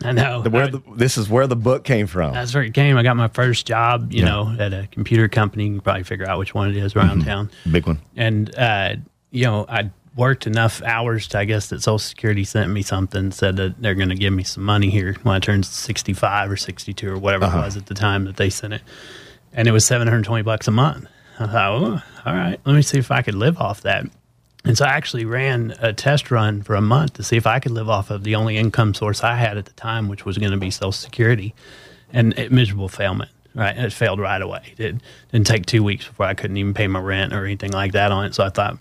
[0.04, 0.42] I know.
[0.42, 2.34] The, where the, this is where the book came from.
[2.34, 2.98] That's where it came.
[2.98, 4.30] I got my first job, you yeah.
[4.30, 5.66] know, at a computer company.
[5.66, 7.30] You can probably figure out which one it is around mm-hmm.
[7.30, 7.52] town.
[7.70, 8.00] Big one.
[8.16, 8.96] And, uh,
[9.32, 13.32] you know, I worked enough hours to, I guess, that Social Security sent me something,
[13.32, 16.58] said that they're going to give me some money here when I turned 65 or
[16.58, 17.60] 62 or whatever uh-huh.
[17.60, 18.82] it was at the time that they sent it.
[19.54, 21.08] And it was 720 bucks a month.
[21.40, 24.06] I thought, oh, all right, let me see if I could live off that.
[24.64, 27.60] And so I actually ran a test run for a month to see if I
[27.60, 30.38] could live off of the only income source I had at the time, which was
[30.38, 31.56] going to be Social Security,
[32.14, 33.32] and it, miserable failment.
[33.56, 33.76] right?
[33.76, 34.74] And it failed right away.
[34.78, 34.98] It
[35.32, 38.12] didn't take two weeks before I couldn't even pay my rent or anything like that
[38.12, 38.36] on it.
[38.36, 38.78] So I thought,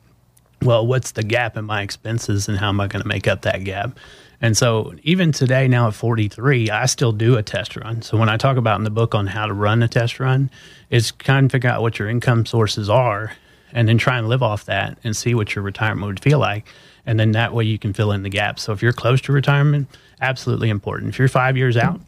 [0.63, 3.43] well, what's the gap in my expenses and how am I going to make up
[3.43, 3.99] that gap?
[4.43, 8.03] And so even today, now at 43, I still do a test run.
[8.03, 10.51] So when I talk about in the book on how to run a test run,
[10.89, 13.33] it's kind of figure out what your income sources are
[13.73, 16.67] and then try and live off that and see what your retirement would feel like.
[17.07, 18.63] And then that way you can fill in the gaps.
[18.63, 19.89] So if you're close to retirement,
[20.21, 21.11] absolutely important.
[21.11, 22.01] If you're five years out,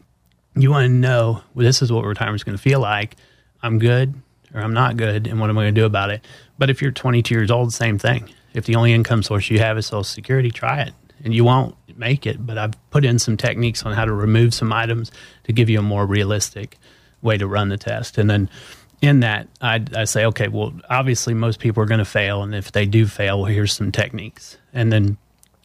[0.55, 3.15] you want to know well, this is what retirement is going to feel like.
[3.61, 4.13] I'm good
[4.53, 6.23] or I'm not good, and what am I going to do about it?
[6.57, 8.29] But if you're 22 years old, same thing.
[8.53, 11.75] If the only income source you have is Social Security, try it, and you won't
[11.97, 12.45] make it.
[12.45, 15.11] But I've put in some techniques on how to remove some items
[15.45, 16.77] to give you a more realistic
[17.23, 18.49] way to run the test, and then
[19.03, 22.55] in that, I, I, say, okay, well, obviously most people are going to fail, and
[22.55, 25.17] if they do fail, well, here's some techniques, and then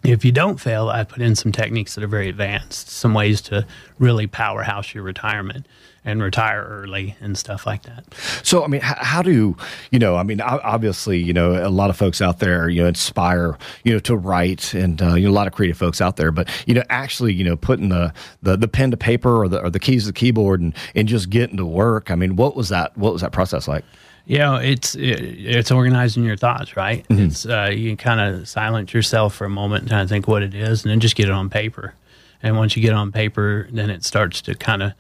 [0.05, 3.41] if you don't fail, I put in some techniques that are very advanced, some ways
[3.43, 3.67] to
[3.99, 5.67] really powerhouse your retirement
[6.05, 8.05] and retire early and stuff like that.
[8.43, 9.57] So, I mean, how, how, do
[9.91, 10.17] you know?
[10.17, 13.93] I mean, obviously, you know, a lot of folks out there, you know, inspire, you
[13.93, 16.31] know, to write, and uh, you know, a lot of creative folks out there.
[16.31, 19.61] But you know, actually, you know, putting the the, the pen to paper or the
[19.61, 22.11] or the keys to the keyboard and and just getting to work.
[22.11, 22.97] I mean, what was that?
[22.97, 23.85] What was that process like?
[24.29, 27.09] You know, it's it, it's organizing your thoughts, right?
[27.09, 27.25] Mm-hmm.
[27.25, 30.29] It's uh, you can kind of silence yourself for a moment and kind of think
[30.29, 31.95] what it is, and then just get it on paper.
[32.43, 34.93] And once you get it on paper, then it starts to kind of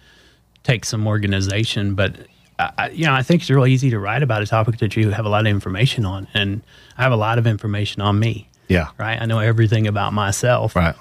[0.64, 1.94] take some organization.
[1.94, 2.16] But
[2.58, 5.10] I, you know, I think it's really easy to write about a topic that you
[5.10, 6.62] have a lot of information on, and
[6.96, 8.48] I have a lot of information on me.
[8.66, 9.20] Yeah, right.
[9.20, 10.74] I know everything about myself.
[10.74, 10.96] Right.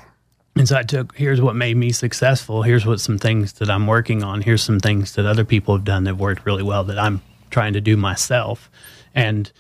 [0.58, 2.64] And so I took here's what made me successful.
[2.64, 4.42] Here's what some things that I'm working on.
[4.42, 7.22] Here's some things that other people have done that worked really well that I'm
[7.58, 8.70] trying to do myself.
[9.16, 9.52] And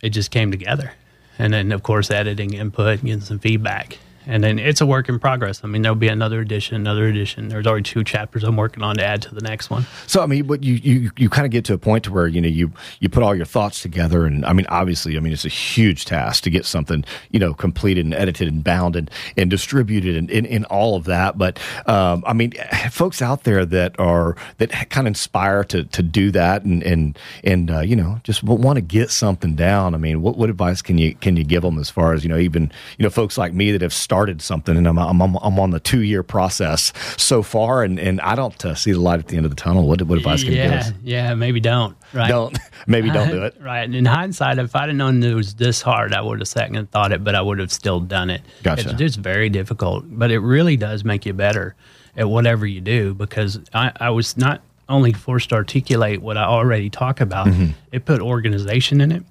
[0.00, 0.92] it just came together.
[1.36, 5.18] And then, of course, editing input, getting some feedback and then it's a work in
[5.18, 5.62] progress.
[5.64, 7.48] I mean, there'll be another edition, another edition.
[7.48, 9.86] There's already two chapters I'm working on to add to the next one.
[10.06, 12.26] So, I mean, but you you you kind of get to a point to where
[12.26, 15.32] you know you you put all your thoughts together, and I mean, obviously, I mean,
[15.32, 19.10] it's a huge task to get something you know completed and edited and bound and
[19.36, 21.38] and distributed and in, all of that.
[21.38, 22.52] But um, I mean,
[22.90, 27.18] folks out there that are that kind of inspire to to do that and and
[27.42, 29.94] and uh, you know just want to get something down.
[29.94, 32.28] I mean, what what advice can you can you give them as far as you
[32.28, 35.60] know even you know folks like me that have started something, and I'm I'm, I'm
[35.60, 39.20] on the two year process so far, and, and I don't uh, see the light
[39.20, 39.86] at the end of the tunnel.
[39.86, 40.92] What what advice can yeah, you give us?
[41.04, 41.96] Yeah, maybe don't.
[42.12, 42.26] Right?
[42.26, 43.56] Don't maybe don't do it.
[43.60, 43.84] right.
[43.84, 46.90] And in hindsight, if I'd have known it was this hard, I would have second
[46.90, 48.42] thought it, but I would have still done it.
[48.64, 48.90] Gotcha.
[48.90, 51.76] It's just very difficult, but it really does make you better
[52.16, 56.46] at whatever you do because I, I was not only forced to articulate what I
[56.46, 57.74] already talk about, mm-hmm.
[57.92, 59.22] it put organization in it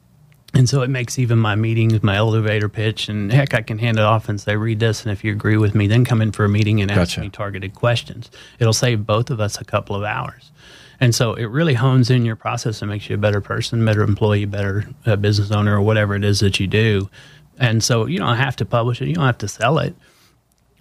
[0.54, 4.00] and so it makes even my meetings, my elevator pitch, and heck, I can hand
[4.00, 5.04] it off and say, read this.
[5.04, 7.30] And if you agree with me, then come in for a meeting and ask me
[7.30, 8.32] targeted questions.
[8.58, 10.52] It'll save both of us a couple of hours.
[11.00, 14.02] And so it really hones in your process and makes you a better person, better
[14.02, 17.10] employee, better uh, business owner, or whatever it is that you do.
[17.58, 19.96] And so you don't have to publish it, you don't have to sell it.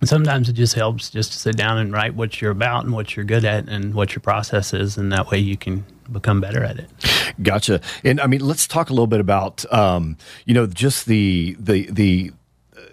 [0.05, 3.17] sometimes it just helps just to sit down and write what you're about and what
[3.17, 4.97] you're good at and what your process is.
[4.97, 6.91] And that way you can become better at it.
[7.43, 7.81] Gotcha.
[8.05, 11.89] And I mean, let's talk a little bit about, um, you know, just the, the,
[11.91, 12.33] the,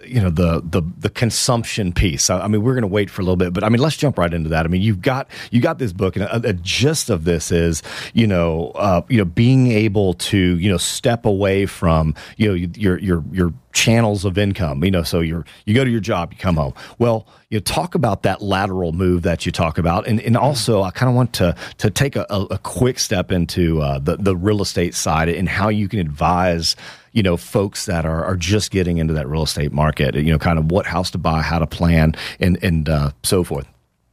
[0.08, 2.30] you know the the the consumption piece.
[2.30, 3.96] I, I mean, we're going to wait for a little bit, but I mean, let's
[3.96, 4.64] jump right into that.
[4.64, 7.82] I mean, you've got you got this book, and a, a gist of this is
[8.14, 12.54] you know uh, you know being able to you know step away from you know
[12.54, 14.82] your your your channels of income.
[14.82, 16.74] You know, so you're you go to your job, you come home.
[16.98, 20.82] Well, you know, talk about that lateral move that you talk about, and and also
[20.82, 24.34] I kind of want to to take a, a, quick step into uh, the the
[24.34, 26.74] real estate side and how you can advise
[27.16, 30.38] you know, folks that are, are just getting into that real estate market, you know,
[30.38, 33.66] kind of what house to buy, how to plan, and, and uh, so forth.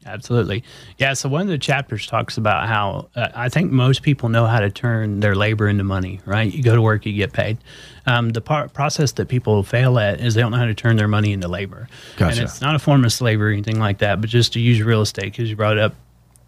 [0.06, 0.64] Absolutely.
[0.98, 1.14] Yeah.
[1.14, 4.62] So one of the chapters talks about how uh, I think most people know how
[4.62, 6.52] to turn their labor into money, right?
[6.52, 7.58] You go to work, you get paid.
[8.06, 10.96] Um, the par- process that people fail at is they don't know how to turn
[10.96, 11.90] their money into labor.
[12.16, 12.32] Gotcha.
[12.32, 14.82] And it's not a form of slavery or anything like that, but just to use
[14.82, 15.96] real estate, because you brought it up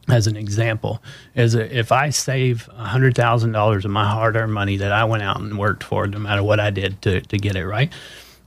[0.08, 1.02] as an example
[1.34, 5.58] is if I save $100,000 of my hard earned money that I went out and
[5.58, 7.92] worked for, no matter what I did to, to get it right,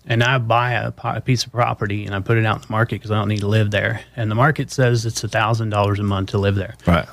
[0.06, 2.70] and I buy a, a piece of property and I put it out in the
[2.70, 6.02] market because I don't need to live there, and the market says it's $1,000 a
[6.02, 6.76] month to live there.
[6.86, 7.06] Right.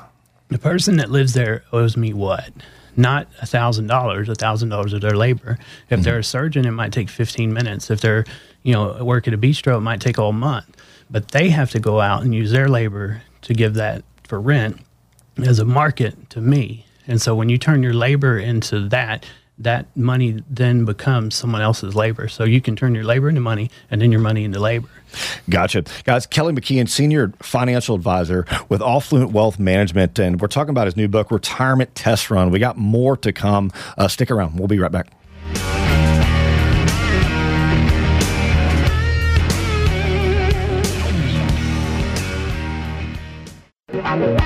[0.50, 2.52] The person that lives there owes me what?
[2.96, 5.58] Not $1,000, a $1,000 of their labor.
[5.90, 6.04] If mm-hmm.
[6.04, 7.90] they're a surgeon, it might take 15 minutes.
[7.90, 8.26] If they're,
[8.64, 10.78] you know, work at a bistro, it might take all month.
[11.10, 14.80] But they have to go out and use their labor to give that for rent
[15.38, 16.86] as a market to me.
[17.08, 19.26] And so when you turn your labor into that,
[19.58, 22.28] that money then becomes someone else's labor.
[22.28, 24.90] So you can turn your labor into money and then your money into labor.
[25.50, 25.86] Gotcha.
[26.04, 30.20] Guys, Kelly McKeon, Senior Financial Advisor with Allfluent Wealth Management.
[30.20, 32.50] And we're talking about his new book, Retirement Test Run.
[32.50, 33.72] We got more to come.
[33.98, 34.58] Uh, stick around.
[34.60, 35.08] We'll be right back.
[44.16, 44.40] And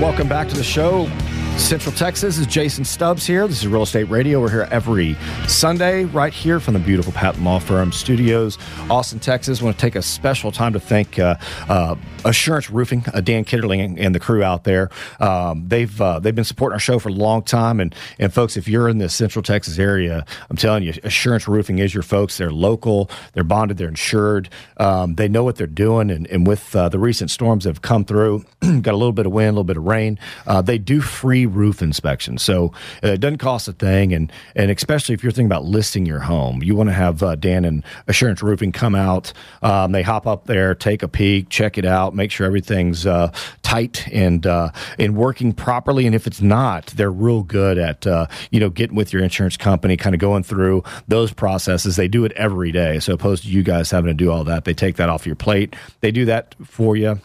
[0.00, 1.08] welcome back to the show.
[1.58, 3.46] Central Texas is Jason Stubbs here.
[3.46, 4.40] This is Real Estate Radio.
[4.40, 5.16] We're here every
[5.48, 8.56] Sunday right here from the beautiful Patton Law Firm studios,
[8.88, 9.60] Austin, Texas.
[9.60, 11.34] I want to take a special time to thank uh,
[11.68, 14.88] uh, Assurance Roofing, uh, Dan Kitterling and the crew out there.
[15.20, 18.56] Um, they've uh, they've been supporting our show for a long time, and and folks,
[18.56, 22.38] if you're in the Central Texas area, I'm telling you, Assurance Roofing is your folks.
[22.38, 24.48] They're local, they're bonded, they're insured,
[24.78, 27.82] um, they know what they're doing, and, and with uh, the recent storms that have
[27.82, 30.18] come through, got a little bit of wind, a little bit of rain.
[30.46, 32.72] Uh, they do free roof inspection, so
[33.02, 34.12] uh, it doesn't cost a thing.
[34.12, 37.34] And and especially if you're thinking about listing your home, you want to have uh,
[37.36, 39.32] Dan and Assurance Roofing come out.
[39.62, 43.32] Um, they hop up there, take a peek, check it out, make sure everything's uh,
[43.62, 46.06] tight and uh, and working properly.
[46.06, 49.56] And if it's not, they're real good at uh, you know getting with your insurance
[49.56, 51.96] company, kind of going through those processes.
[51.96, 54.64] They do it every day, so opposed to you guys having to do all that,
[54.64, 55.74] they take that off your plate.
[56.00, 57.20] They do that for you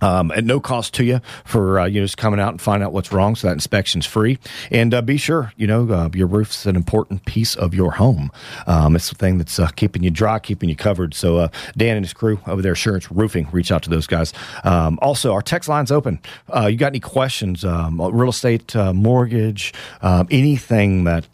[0.00, 2.82] um, at no cost to you for uh, you know just coming out and find
[2.82, 3.36] out what's wrong.
[3.36, 4.38] So that inspection's free,
[4.70, 8.30] and uh, be sure you know uh, your roof's an important piece of your home.
[8.66, 11.14] Um, it's the thing that's uh, keeping you dry, keeping you covered.
[11.14, 14.32] So uh, Dan and his crew over there, Assurance Roofing, reach out to those guys.
[14.64, 16.20] Um, also, our text line's open.
[16.54, 17.64] Uh, you got any questions?
[17.64, 19.72] Um, real estate, mortgage,
[20.02, 21.32] um, anything that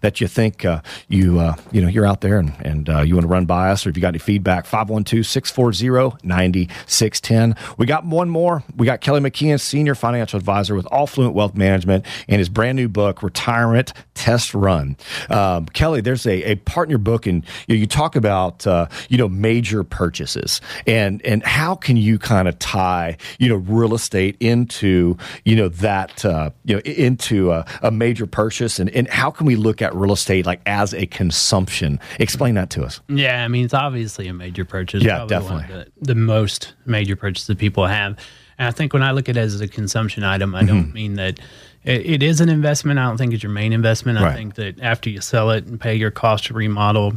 [0.00, 0.64] that you think
[1.08, 3.90] you you know you're out there and, and you want to run by us, or
[3.90, 7.56] if you got any feedback, 512-640-9610.
[7.78, 8.62] We got one more.
[8.76, 12.88] We got Kelly McKeon, Senior Financial Advisor with Allfluent Wealth Management, and his brand new
[12.88, 14.96] book, Retirement Test Run.
[15.28, 18.66] Um, Kelly, there's a, a part in your book, and you, know, you talk about
[18.66, 23.56] uh, you know major purchases, and and how can you kind of tie you know
[23.56, 28.90] real estate into you know that uh, you know into a, a major purchase, and
[28.90, 31.98] and how can we look at real estate like as a consumption?
[32.18, 33.00] Explain that to us.
[33.08, 35.02] Yeah, I mean it's obviously a major purchase.
[35.02, 38.18] Yeah, definitely the, the most major purchase that people have have.
[38.58, 40.92] And I think when I look at it as a consumption item, I don't mm-hmm.
[40.92, 41.38] mean that
[41.84, 42.98] it, it is an investment.
[42.98, 44.18] I don't think it's your main investment.
[44.18, 47.14] I think that after you sell it and pay your cost to remodel,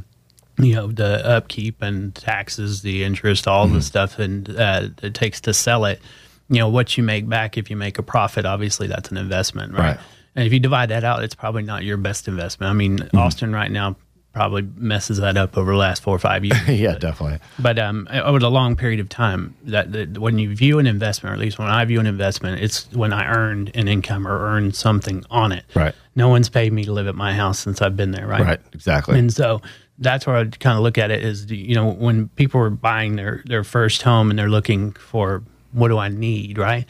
[0.58, 3.76] you know, the upkeep and taxes, the interest, all mm-hmm.
[3.76, 6.02] the stuff and uh, it takes to sell it,
[6.50, 9.74] you know, what you make back if you make a profit, obviously that's an investment,
[9.74, 9.80] right?
[9.80, 10.00] right.
[10.36, 12.70] And if you divide that out, it's probably not your best investment.
[12.70, 13.18] I mean, mm-hmm.
[13.18, 13.96] Austin right now
[14.40, 16.58] probably messes that up over the last four or five years.
[16.70, 17.40] yeah, but, definitely.
[17.60, 21.32] But um, over the long period of time, that, that, when you view an investment,
[21.32, 24.40] or at least when I view an investment, it's when I earned an income or
[24.40, 25.66] earned something on it.
[25.76, 25.94] Right.
[26.16, 28.28] No one's paid me to live at my house since I've been there.
[28.28, 28.42] Right.
[28.42, 28.62] Right.
[28.72, 29.20] Exactly.
[29.20, 29.62] And so
[29.98, 33.18] that's where I kind of look at it is, you know, when people are buying
[33.18, 36.86] their their first home and they're looking for what do I need, right?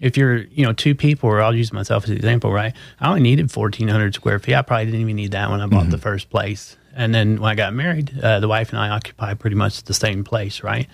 [0.00, 3.08] if you're you know two people or i'll use myself as an example right i
[3.08, 5.90] only needed 1400 square feet i probably didn't even need that when i bought mm-hmm.
[5.90, 9.34] the first place and then when i got married uh, the wife and i occupy
[9.34, 10.88] pretty much the same place right?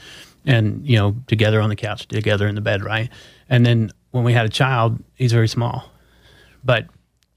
[0.45, 3.09] And you know together on the couch together in the bed right?
[3.49, 5.89] And then when we had a child he's very small.
[6.65, 6.87] But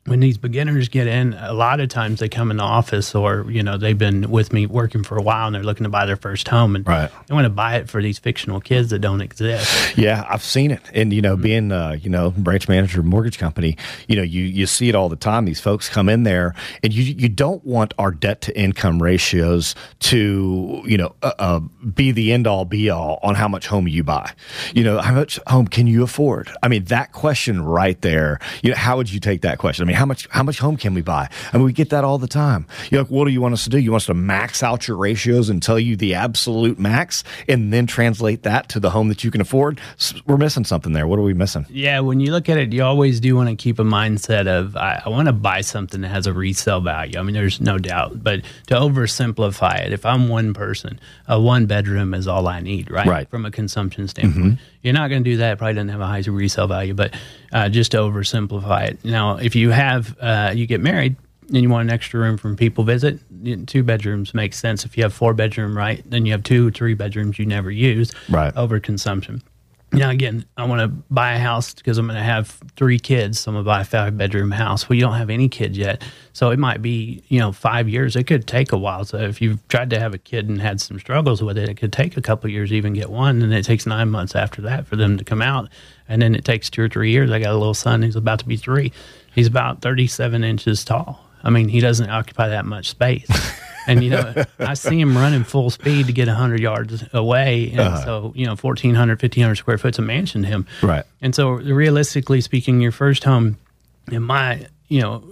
[0.08, 3.50] when these beginners get in, a lot of times they come in the office or,
[3.50, 6.06] you know, they've been with me working for a while and they're looking to buy
[6.06, 7.10] their first home and right.
[7.26, 9.98] they want to buy it for these fictional kids that don't exist.
[9.98, 10.82] Yeah, I've seen it.
[10.94, 11.44] And, you know, mm-hmm.
[11.44, 13.78] being, uh, you know, branch manager of mortgage company,
[14.08, 15.46] you know, you, you see it all the time.
[15.46, 16.54] These folks come in there
[16.84, 21.60] and you, you don't want our debt to income ratios to, you know, uh, uh,
[21.96, 24.32] be the end all be all on how much home you buy.
[24.76, 26.52] You know, how much home can you afford?
[26.62, 29.84] I mean, that question right there, you know, how would you take that question?
[29.84, 31.30] I mean, how much how much home can we buy?
[31.52, 32.66] I mean, we get that all the time.
[32.92, 33.78] You're like, what do you want us to do?
[33.78, 37.74] You want us to max out your ratios and tell you the absolute max, and
[37.74, 39.80] then translate that to the home that you can afford?
[40.26, 41.08] We're missing something there.
[41.08, 41.66] What are we missing?
[41.70, 44.76] Yeah, when you look at it, you always do want to keep a mindset of
[44.76, 47.18] I, I want to buy something that has a resale value.
[47.18, 51.66] I mean, there's no doubt, but to oversimplify it, if I'm one person, a one
[51.66, 53.08] bedroom is all I need, right?
[53.08, 53.30] Right.
[53.30, 54.46] From a consumption standpoint.
[54.46, 54.75] Mm-hmm.
[54.86, 55.54] You're not going to do that.
[55.54, 57.16] It probably doesn't have a high resale value, but
[57.52, 59.04] uh, just to oversimplify it.
[59.04, 61.16] Now, if you have, uh, you get married
[61.48, 63.20] and you want an extra room from people visit,
[63.66, 64.86] two bedrooms makes sense.
[64.86, 68.12] If you have four bedroom, right, then you have two, three bedrooms you never use.
[68.30, 68.56] Right.
[68.56, 69.42] Over consumption.
[69.96, 73.40] Now again, I want to buy a house because I'm going to have three kids.
[73.40, 74.88] So I'm going to buy a five bedroom house.
[74.88, 76.04] Well, you don't have any kids yet.
[76.34, 78.16] So it might be, you know, five years.
[78.16, 79.06] It could take a while.
[79.06, 81.76] So if you've tried to have a kid and had some struggles with it, it
[81.76, 83.42] could take a couple years even get one.
[83.42, 85.70] And it takes nine months after that for them to come out.
[86.08, 87.32] And then it takes two or three years.
[87.32, 88.02] I got a little son.
[88.02, 88.92] who's about to be three.
[89.34, 91.26] He's about 37 inches tall.
[91.44, 93.30] I mean, he doesn't occupy that much space.
[93.88, 97.80] and you know i see him running full speed to get 100 yards away and
[97.80, 98.06] uh-huh.
[98.06, 102.42] so you know 1400 1500 square foot's a mansion to him right and so realistically
[102.42, 103.58] speaking your first home
[104.12, 105.24] in my you know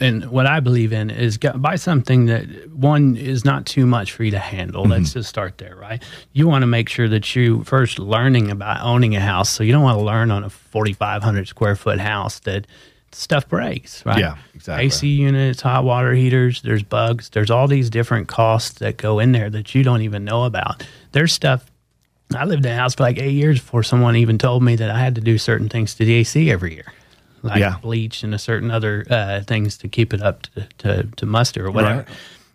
[0.00, 4.24] and what I believe in is buy something that one is not too much for
[4.24, 4.82] you to handle.
[4.82, 4.92] Mm-hmm.
[4.92, 6.02] Let's just start there, right?
[6.32, 9.50] You want to make sure that you first learning about owning a house.
[9.50, 12.66] So you don't want to learn on a 4,500 square foot house that
[13.12, 14.18] stuff breaks, right?
[14.18, 14.86] Yeah, exactly.
[14.86, 19.32] AC units, hot water heaters, there's bugs, there's all these different costs that go in
[19.32, 20.86] there that you don't even know about.
[21.12, 21.70] There's stuff.
[22.34, 24.90] I lived in a house for like eight years before someone even told me that
[24.90, 26.92] I had to do certain things to the AC every year,
[27.42, 27.78] like yeah.
[27.80, 31.66] bleach and a certain other uh, things to keep it up to, to, to muster
[31.66, 32.00] or whatever.
[32.00, 32.08] Right.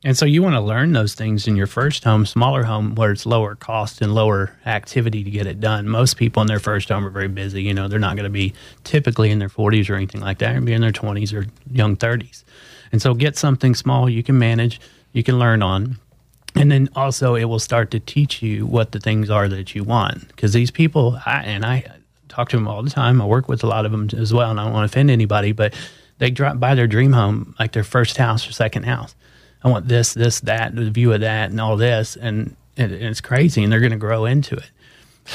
[0.06, 3.12] And so you want to learn those things in your first home, smaller home, where
[3.12, 5.88] it's lower cost and lower activity to get it done.
[5.88, 7.64] Most people in their first home are very busy.
[7.64, 10.47] You know, they're not going to be typically in their 40s or anything like that.
[10.47, 12.43] They're going to be in their 20s or young 30s.
[12.91, 14.82] And so get something small you can manage,
[15.14, 15.97] you can learn on.
[16.56, 19.86] And then also it will start to teach you what the things are that you
[19.86, 20.28] want.
[20.28, 21.86] Because these people, I, and I
[22.28, 23.22] talk to them all the time.
[23.22, 25.10] I work with a lot of them as well, and I don't want to offend
[25.10, 25.74] anybody, but
[26.18, 29.16] they drop by their dream home, like their first house or second house
[29.64, 33.22] I want this, this, that, the view of that, and all this, and, and it's
[33.22, 34.70] crazy, and they're going to grow into it.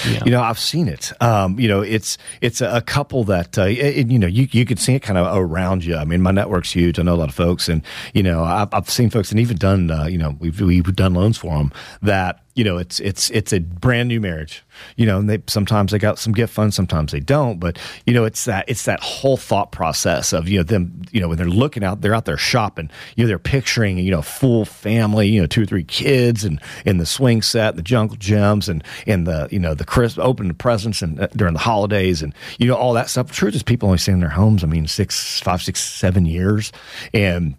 [0.04, 1.12] You know, you know I've seen it.
[1.22, 4.76] Um, you know, it's it's a, couple that uh, it, you know you you can
[4.76, 5.96] see it kind of around you.
[5.96, 6.98] I mean, my network's huge.
[6.98, 9.56] I know a lot of folks, and you know, I've, I've seen folks and even
[9.56, 11.72] done uh, you know we've we've done loans for them
[12.02, 14.64] that you know, it's it's it's a brand new marriage.
[14.96, 17.60] You know, and they sometimes they got some gift funds, sometimes they don't.
[17.60, 21.02] But you know, it's that it's that whole thought process of you know them.
[21.12, 22.90] You know, when they're looking out, they're out there shopping.
[23.14, 25.28] You know, they're picturing you know full family.
[25.28, 28.82] You know, two or three kids and in the swing set, the jungle gyms, and
[29.06, 32.66] in the you know the crisp open presents and uh, during the holidays, and you
[32.66, 33.28] know all that stuff.
[33.28, 34.64] The truth is, people only stay in their homes.
[34.64, 36.72] I mean, six, five, six, seven years,
[37.14, 37.54] and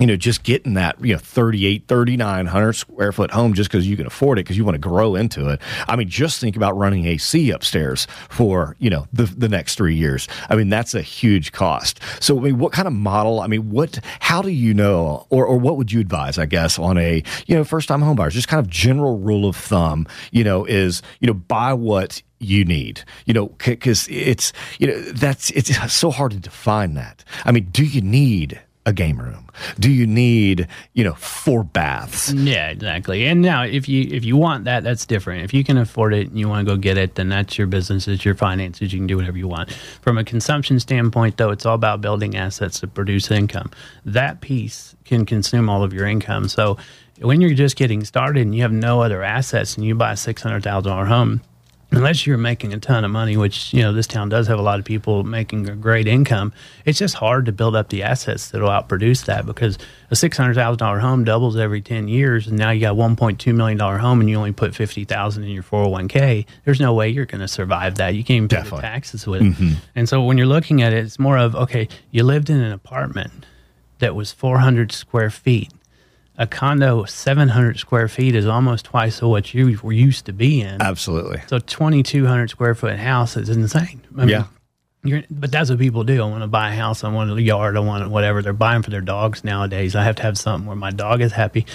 [0.00, 3.96] you know, just getting that, you know, 38, 3900 square foot home just because you
[3.96, 5.60] can afford it because you want to grow into it.
[5.86, 9.94] I mean, just think about running AC upstairs for, you know, the, the next three
[9.94, 10.26] years.
[10.50, 12.00] I mean, that's a huge cost.
[12.20, 15.46] So, I mean, what kind of model, I mean, what, how do you know, or,
[15.46, 18.34] or what would you advise, I guess, on a, you know, first time home buyers?
[18.34, 22.64] Just kind of general rule of thumb, you know, is, you know, buy what you
[22.64, 27.52] need you know because it's you know that's it's so hard to define that i
[27.52, 29.46] mean do you need a game room?
[29.78, 32.32] Do you need, you know, four baths?
[32.32, 33.26] Yeah, exactly.
[33.26, 35.44] And now if you if you want that, that's different.
[35.44, 37.66] If you can afford it and you want to go get it, then that's your
[37.66, 39.72] business, it's your finances, you can do whatever you want.
[40.02, 43.70] From a consumption standpoint though, it's all about building assets to produce income.
[44.04, 46.48] That piece can consume all of your income.
[46.48, 46.76] So
[47.20, 50.16] when you're just getting started and you have no other assets and you buy a
[50.16, 51.40] six hundred thousand dollar home,
[51.90, 54.62] unless you're making a ton of money, which you know this town does have a
[54.62, 56.52] lot of people making a great income,
[56.84, 59.78] it's just hard to build up the assets that'll outproduce that because
[60.10, 63.16] a six hundred thousand dollar home doubles every ten years, and now you got one
[63.16, 65.92] point two million dollar home, and you only put fifty thousand in your four hundred
[65.92, 66.46] one k.
[66.64, 68.14] There's no way you're going to survive that.
[68.14, 69.44] You can't even pay the taxes with it.
[69.44, 69.72] Mm-hmm.
[69.94, 72.72] And so when you're looking at it, it's more of okay, you lived in an
[72.72, 73.46] apartment
[73.98, 75.72] that was four hundred square feet
[76.36, 80.60] a condo 700 square feet is almost twice of what you were used to be
[80.60, 80.82] in.
[80.82, 81.42] Absolutely.
[81.46, 84.00] So 2,200 square foot house is insane.
[84.16, 84.44] I mean,
[85.04, 85.20] yeah.
[85.30, 86.22] but that's what people do.
[86.22, 87.04] I want to buy a house.
[87.04, 87.76] I want a yard.
[87.76, 88.42] I want whatever.
[88.42, 89.94] They're buying for their dogs nowadays.
[89.94, 91.66] I have to have something where my dog is happy.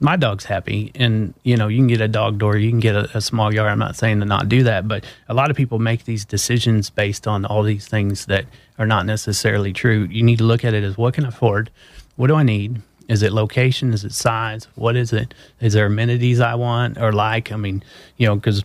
[0.00, 0.92] My dog's happy.
[0.94, 2.56] And, you know, you can get a dog door.
[2.56, 3.70] You can get a, a small yard.
[3.70, 4.88] I'm not saying to not do that.
[4.88, 8.46] But a lot of people make these decisions based on all these things that
[8.78, 10.06] are not necessarily true.
[10.10, 11.70] You need to look at it as what can I afford?
[12.16, 12.80] What do I need?
[13.08, 13.92] Is it location?
[13.92, 14.66] Is it size?
[14.74, 15.32] What is it?
[15.60, 17.52] Is there amenities I want or like?
[17.52, 17.82] I mean,
[18.16, 18.64] you know, because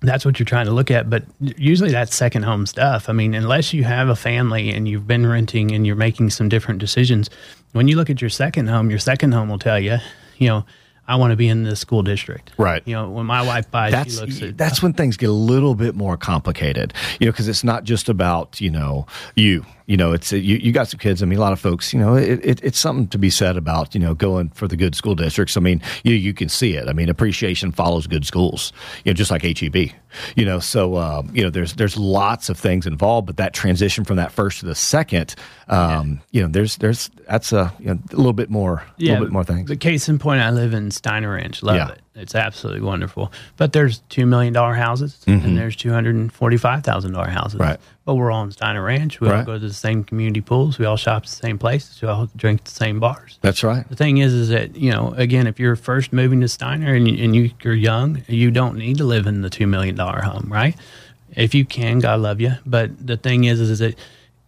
[0.00, 1.08] that's what you're trying to look at.
[1.10, 3.08] But usually that's second home stuff.
[3.08, 6.48] I mean, unless you have a family and you've been renting and you're making some
[6.48, 7.30] different decisions,
[7.72, 9.98] when you look at your second home, your second home will tell you,
[10.38, 10.64] you know,
[11.06, 12.52] I want to be in the school district.
[12.56, 12.82] Right.
[12.86, 14.56] You know, when my wife buys, that's, she looks at.
[14.56, 18.08] That's when things get a little bit more complicated, you know, because it's not just
[18.08, 21.22] about, you know, you you know, it's you, you got some kids.
[21.22, 23.56] I mean, a lot of folks, you know, it, it, it's something to be said
[23.56, 25.56] about you know going for the good school districts.
[25.56, 26.88] I mean, you you can see it.
[26.88, 28.72] I mean, appreciation follows good schools.
[29.04, 29.90] You know, just like HEB.
[30.36, 34.04] You know, so um, you know, there's there's lots of things involved, but that transition
[34.04, 35.34] from that first to the second,
[35.68, 36.20] um, yeah.
[36.30, 39.26] you know, there's there's that's a, you know, a little bit more, a yeah, little
[39.26, 39.68] bit more things.
[39.68, 41.62] The case in point, I live in Steiner Ranch.
[41.62, 41.90] Love yeah.
[41.90, 42.00] it.
[42.16, 43.32] It's absolutely wonderful.
[43.56, 45.44] But there's $2 million houses mm-hmm.
[45.44, 47.58] and there's $245,000 houses.
[47.58, 47.80] Right.
[48.04, 49.20] But we're all in Steiner Ranch.
[49.20, 49.38] We right.
[49.38, 50.78] all go to the same community pools.
[50.78, 52.00] We all shop at the same places.
[52.00, 53.38] We all drink at the same bars.
[53.40, 53.88] That's right.
[53.88, 57.08] The thing is, is that, you know, again, if you're first moving to Steiner and,
[57.08, 60.48] you, and you, you're young, you don't need to live in the $2 million home,
[60.52, 60.76] right?
[61.32, 62.52] If you can, God love you.
[62.64, 63.98] But the thing is, is that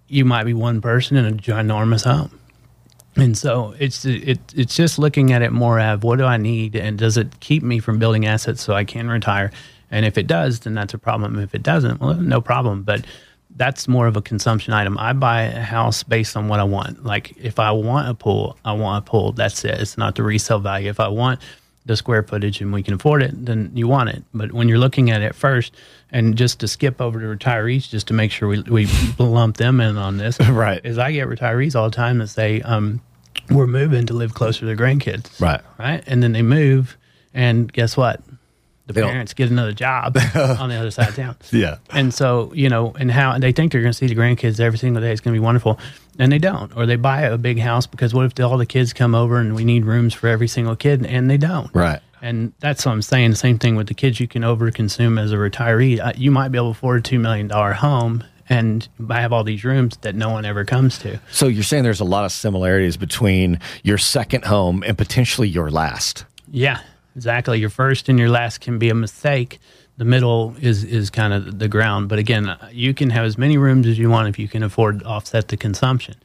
[0.07, 2.39] you might be one person in a ginormous home
[3.17, 6.77] and so it's it, it's just looking at it more of what do I need
[6.77, 9.51] and does it keep me from building assets so I can retire?
[9.91, 11.39] And if it does, then that's a problem.
[11.39, 12.83] If it doesn't, well, no problem.
[12.83, 13.07] But
[13.57, 14.99] that's more of a consumption item.
[14.99, 17.05] I buy a house based on what I want.
[17.05, 19.33] Like if I want a pool, I want a pool.
[19.33, 19.81] That's it.
[19.81, 20.91] It's not the resale value.
[20.91, 21.41] If I want
[21.87, 24.22] the square footage and we can afford it, then you want it.
[24.34, 25.74] But when you're looking at it first,
[26.11, 28.87] and just to skip over to retirees, just to make sure we, we
[29.18, 30.84] lump them in on this, right?
[30.84, 33.01] Is I get retirees all the time that say, um,
[33.51, 35.61] "We're moving to live closer to their grandkids," right?
[35.78, 36.97] Right, and then they move,
[37.32, 38.20] and guess what?
[38.87, 39.47] The they parents don't.
[39.47, 41.37] get another job on the other side of town.
[41.51, 44.14] Yeah, and so you know, and how and they think they're going to see the
[44.14, 45.11] grandkids every single day.
[45.12, 45.78] It's going to be wonderful,
[46.19, 46.75] and they don't.
[46.77, 49.55] Or they buy a big house because what if all the kids come over and
[49.55, 51.71] we need rooms for every single kid, and they don't.
[51.75, 52.01] Right.
[52.23, 53.31] And that's what I'm saying.
[53.31, 56.17] The same thing with the kids you can overconsume as a retiree.
[56.17, 59.64] You might be able to afford a $2 million home and I have all these
[59.64, 61.19] rooms that no one ever comes to.
[61.31, 65.71] So you're saying there's a lot of similarities between your second home and potentially your
[65.71, 66.25] last.
[66.51, 66.81] Yeah,
[67.17, 67.59] exactly.
[67.59, 69.59] Your first and your last can be a mistake.
[69.99, 72.09] The middle is is kind of the ground.
[72.09, 75.01] But again, you can have as many rooms as you want if you can afford
[75.01, 76.16] to offset the consumption.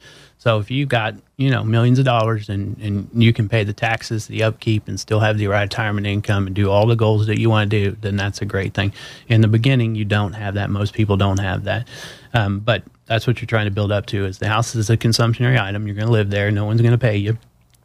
[0.42, 3.72] So if you've got you know millions of dollars and and you can pay the
[3.72, 7.38] taxes, the upkeep, and still have the retirement income and do all the goals that
[7.38, 8.92] you want to do, then that's a great thing.
[9.28, 10.68] In the beginning, you don't have that.
[10.68, 11.86] Most people don't have that,
[12.34, 14.26] um, but that's what you're trying to build up to.
[14.26, 15.86] Is the house is a consumptionary item.
[15.86, 16.50] You're going to live there.
[16.50, 17.38] No one's going to pay you.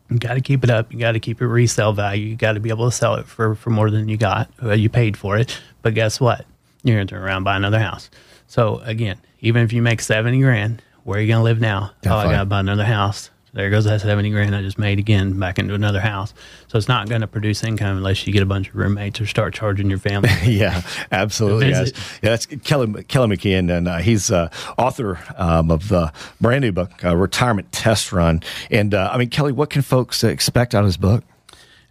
[0.09, 0.91] You got to keep it up.
[0.91, 2.25] You got to keep it resale value.
[2.25, 4.49] You got to be able to sell it for for more than you got.
[4.63, 5.59] Uh, you paid for it.
[5.88, 6.45] But guess what?
[6.83, 8.09] You're going to turn around and buy another house.
[8.47, 11.93] So again, even if you make seventy grand where are you going to live now?
[12.05, 13.29] oh, I got to buy another house.
[13.53, 16.33] There goes that 70 grand I just made again back into another house.
[16.67, 19.25] So it's not going to produce income unless you get a bunch of roommates or
[19.25, 20.29] start charging your family.
[20.43, 21.69] yeah, absolutely.
[21.69, 21.93] Yes.
[22.21, 26.11] Yeah, that's Kelly, Kelly McKeon, and uh, he's uh, author um, of the
[26.41, 28.43] brand new book, uh, Retirement Test Run.
[28.69, 31.23] And uh, I mean, Kelly, what can folks expect out of his book?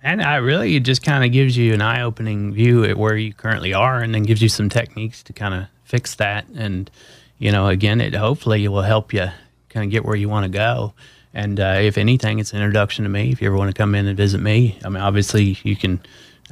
[0.07, 3.17] And I really, it just kind of gives you an eye opening view at where
[3.17, 6.47] you currently are and then gives you some techniques to kind of fix that.
[6.55, 6.89] And,
[7.41, 9.27] you know, again, it hopefully will help you
[9.69, 10.95] kind of get where you want to go.
[11.35, 13.33] And uh, if anything, it's an introduction to me.
[13.33, 16.01] If you ever want to come in and visit me, I mean, obviously you can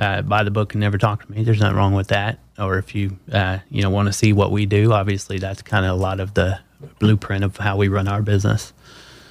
[0.01, 1.45] uh, buy the book and never talk to me.
[1.45, 2.41] There's nothing wrong with that.
[2.59, 5.87] Or if you, uh, you know, want to see what we do, obviously that's kind
[5.87, 6.59] of a lot of the
[6.99, 8.73] blueprint of how we run our business.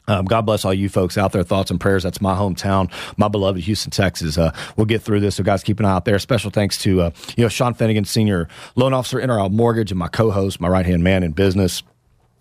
[0.07, 1.42] Um, God bless all you folks out there.
[1.42, 2.02] Thoughts and prayers.
[2.02, 4.36] That's my hometown, my beloved Houston, Texas.
[4.36, 5.36] Uh, we'll get through this.
[5.36, 6.18] So, guys, keep an eye out there.
[6.18, 10.09] Special thanks to uh, you know Sean Finnegan, senior loan officer, NRL Mortgage, and my
[10.09, 11.82] co-host, my right hand man in business.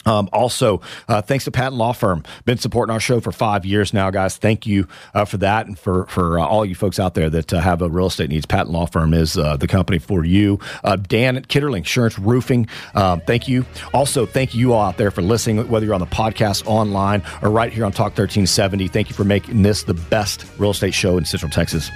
[0.06, 3.94] Um, also, uh, thanks to Patton Law Firm, been supporting our show for five years
[3.94, 4.38] now, guys.
[4.38, 7.54] Thank you uh, for that, and for for uh, all you folks out there that
[7.54, 8.46] uh, have a real estate needs.
[8.46, 10.60] Patton Law Firm is uh, the company for you.
[10.84, 13.66] Uh, Dan at Kitterling Assurance Roofing, um, thank you.
[13.94, 17.50] Also, thank you all out there for listening, whether you're on the podcast, online, or
[17.50, 18.88] right here on Talk 1370.
[18.88, 21.90] Thank you for making this the best real estate show in Central Texas.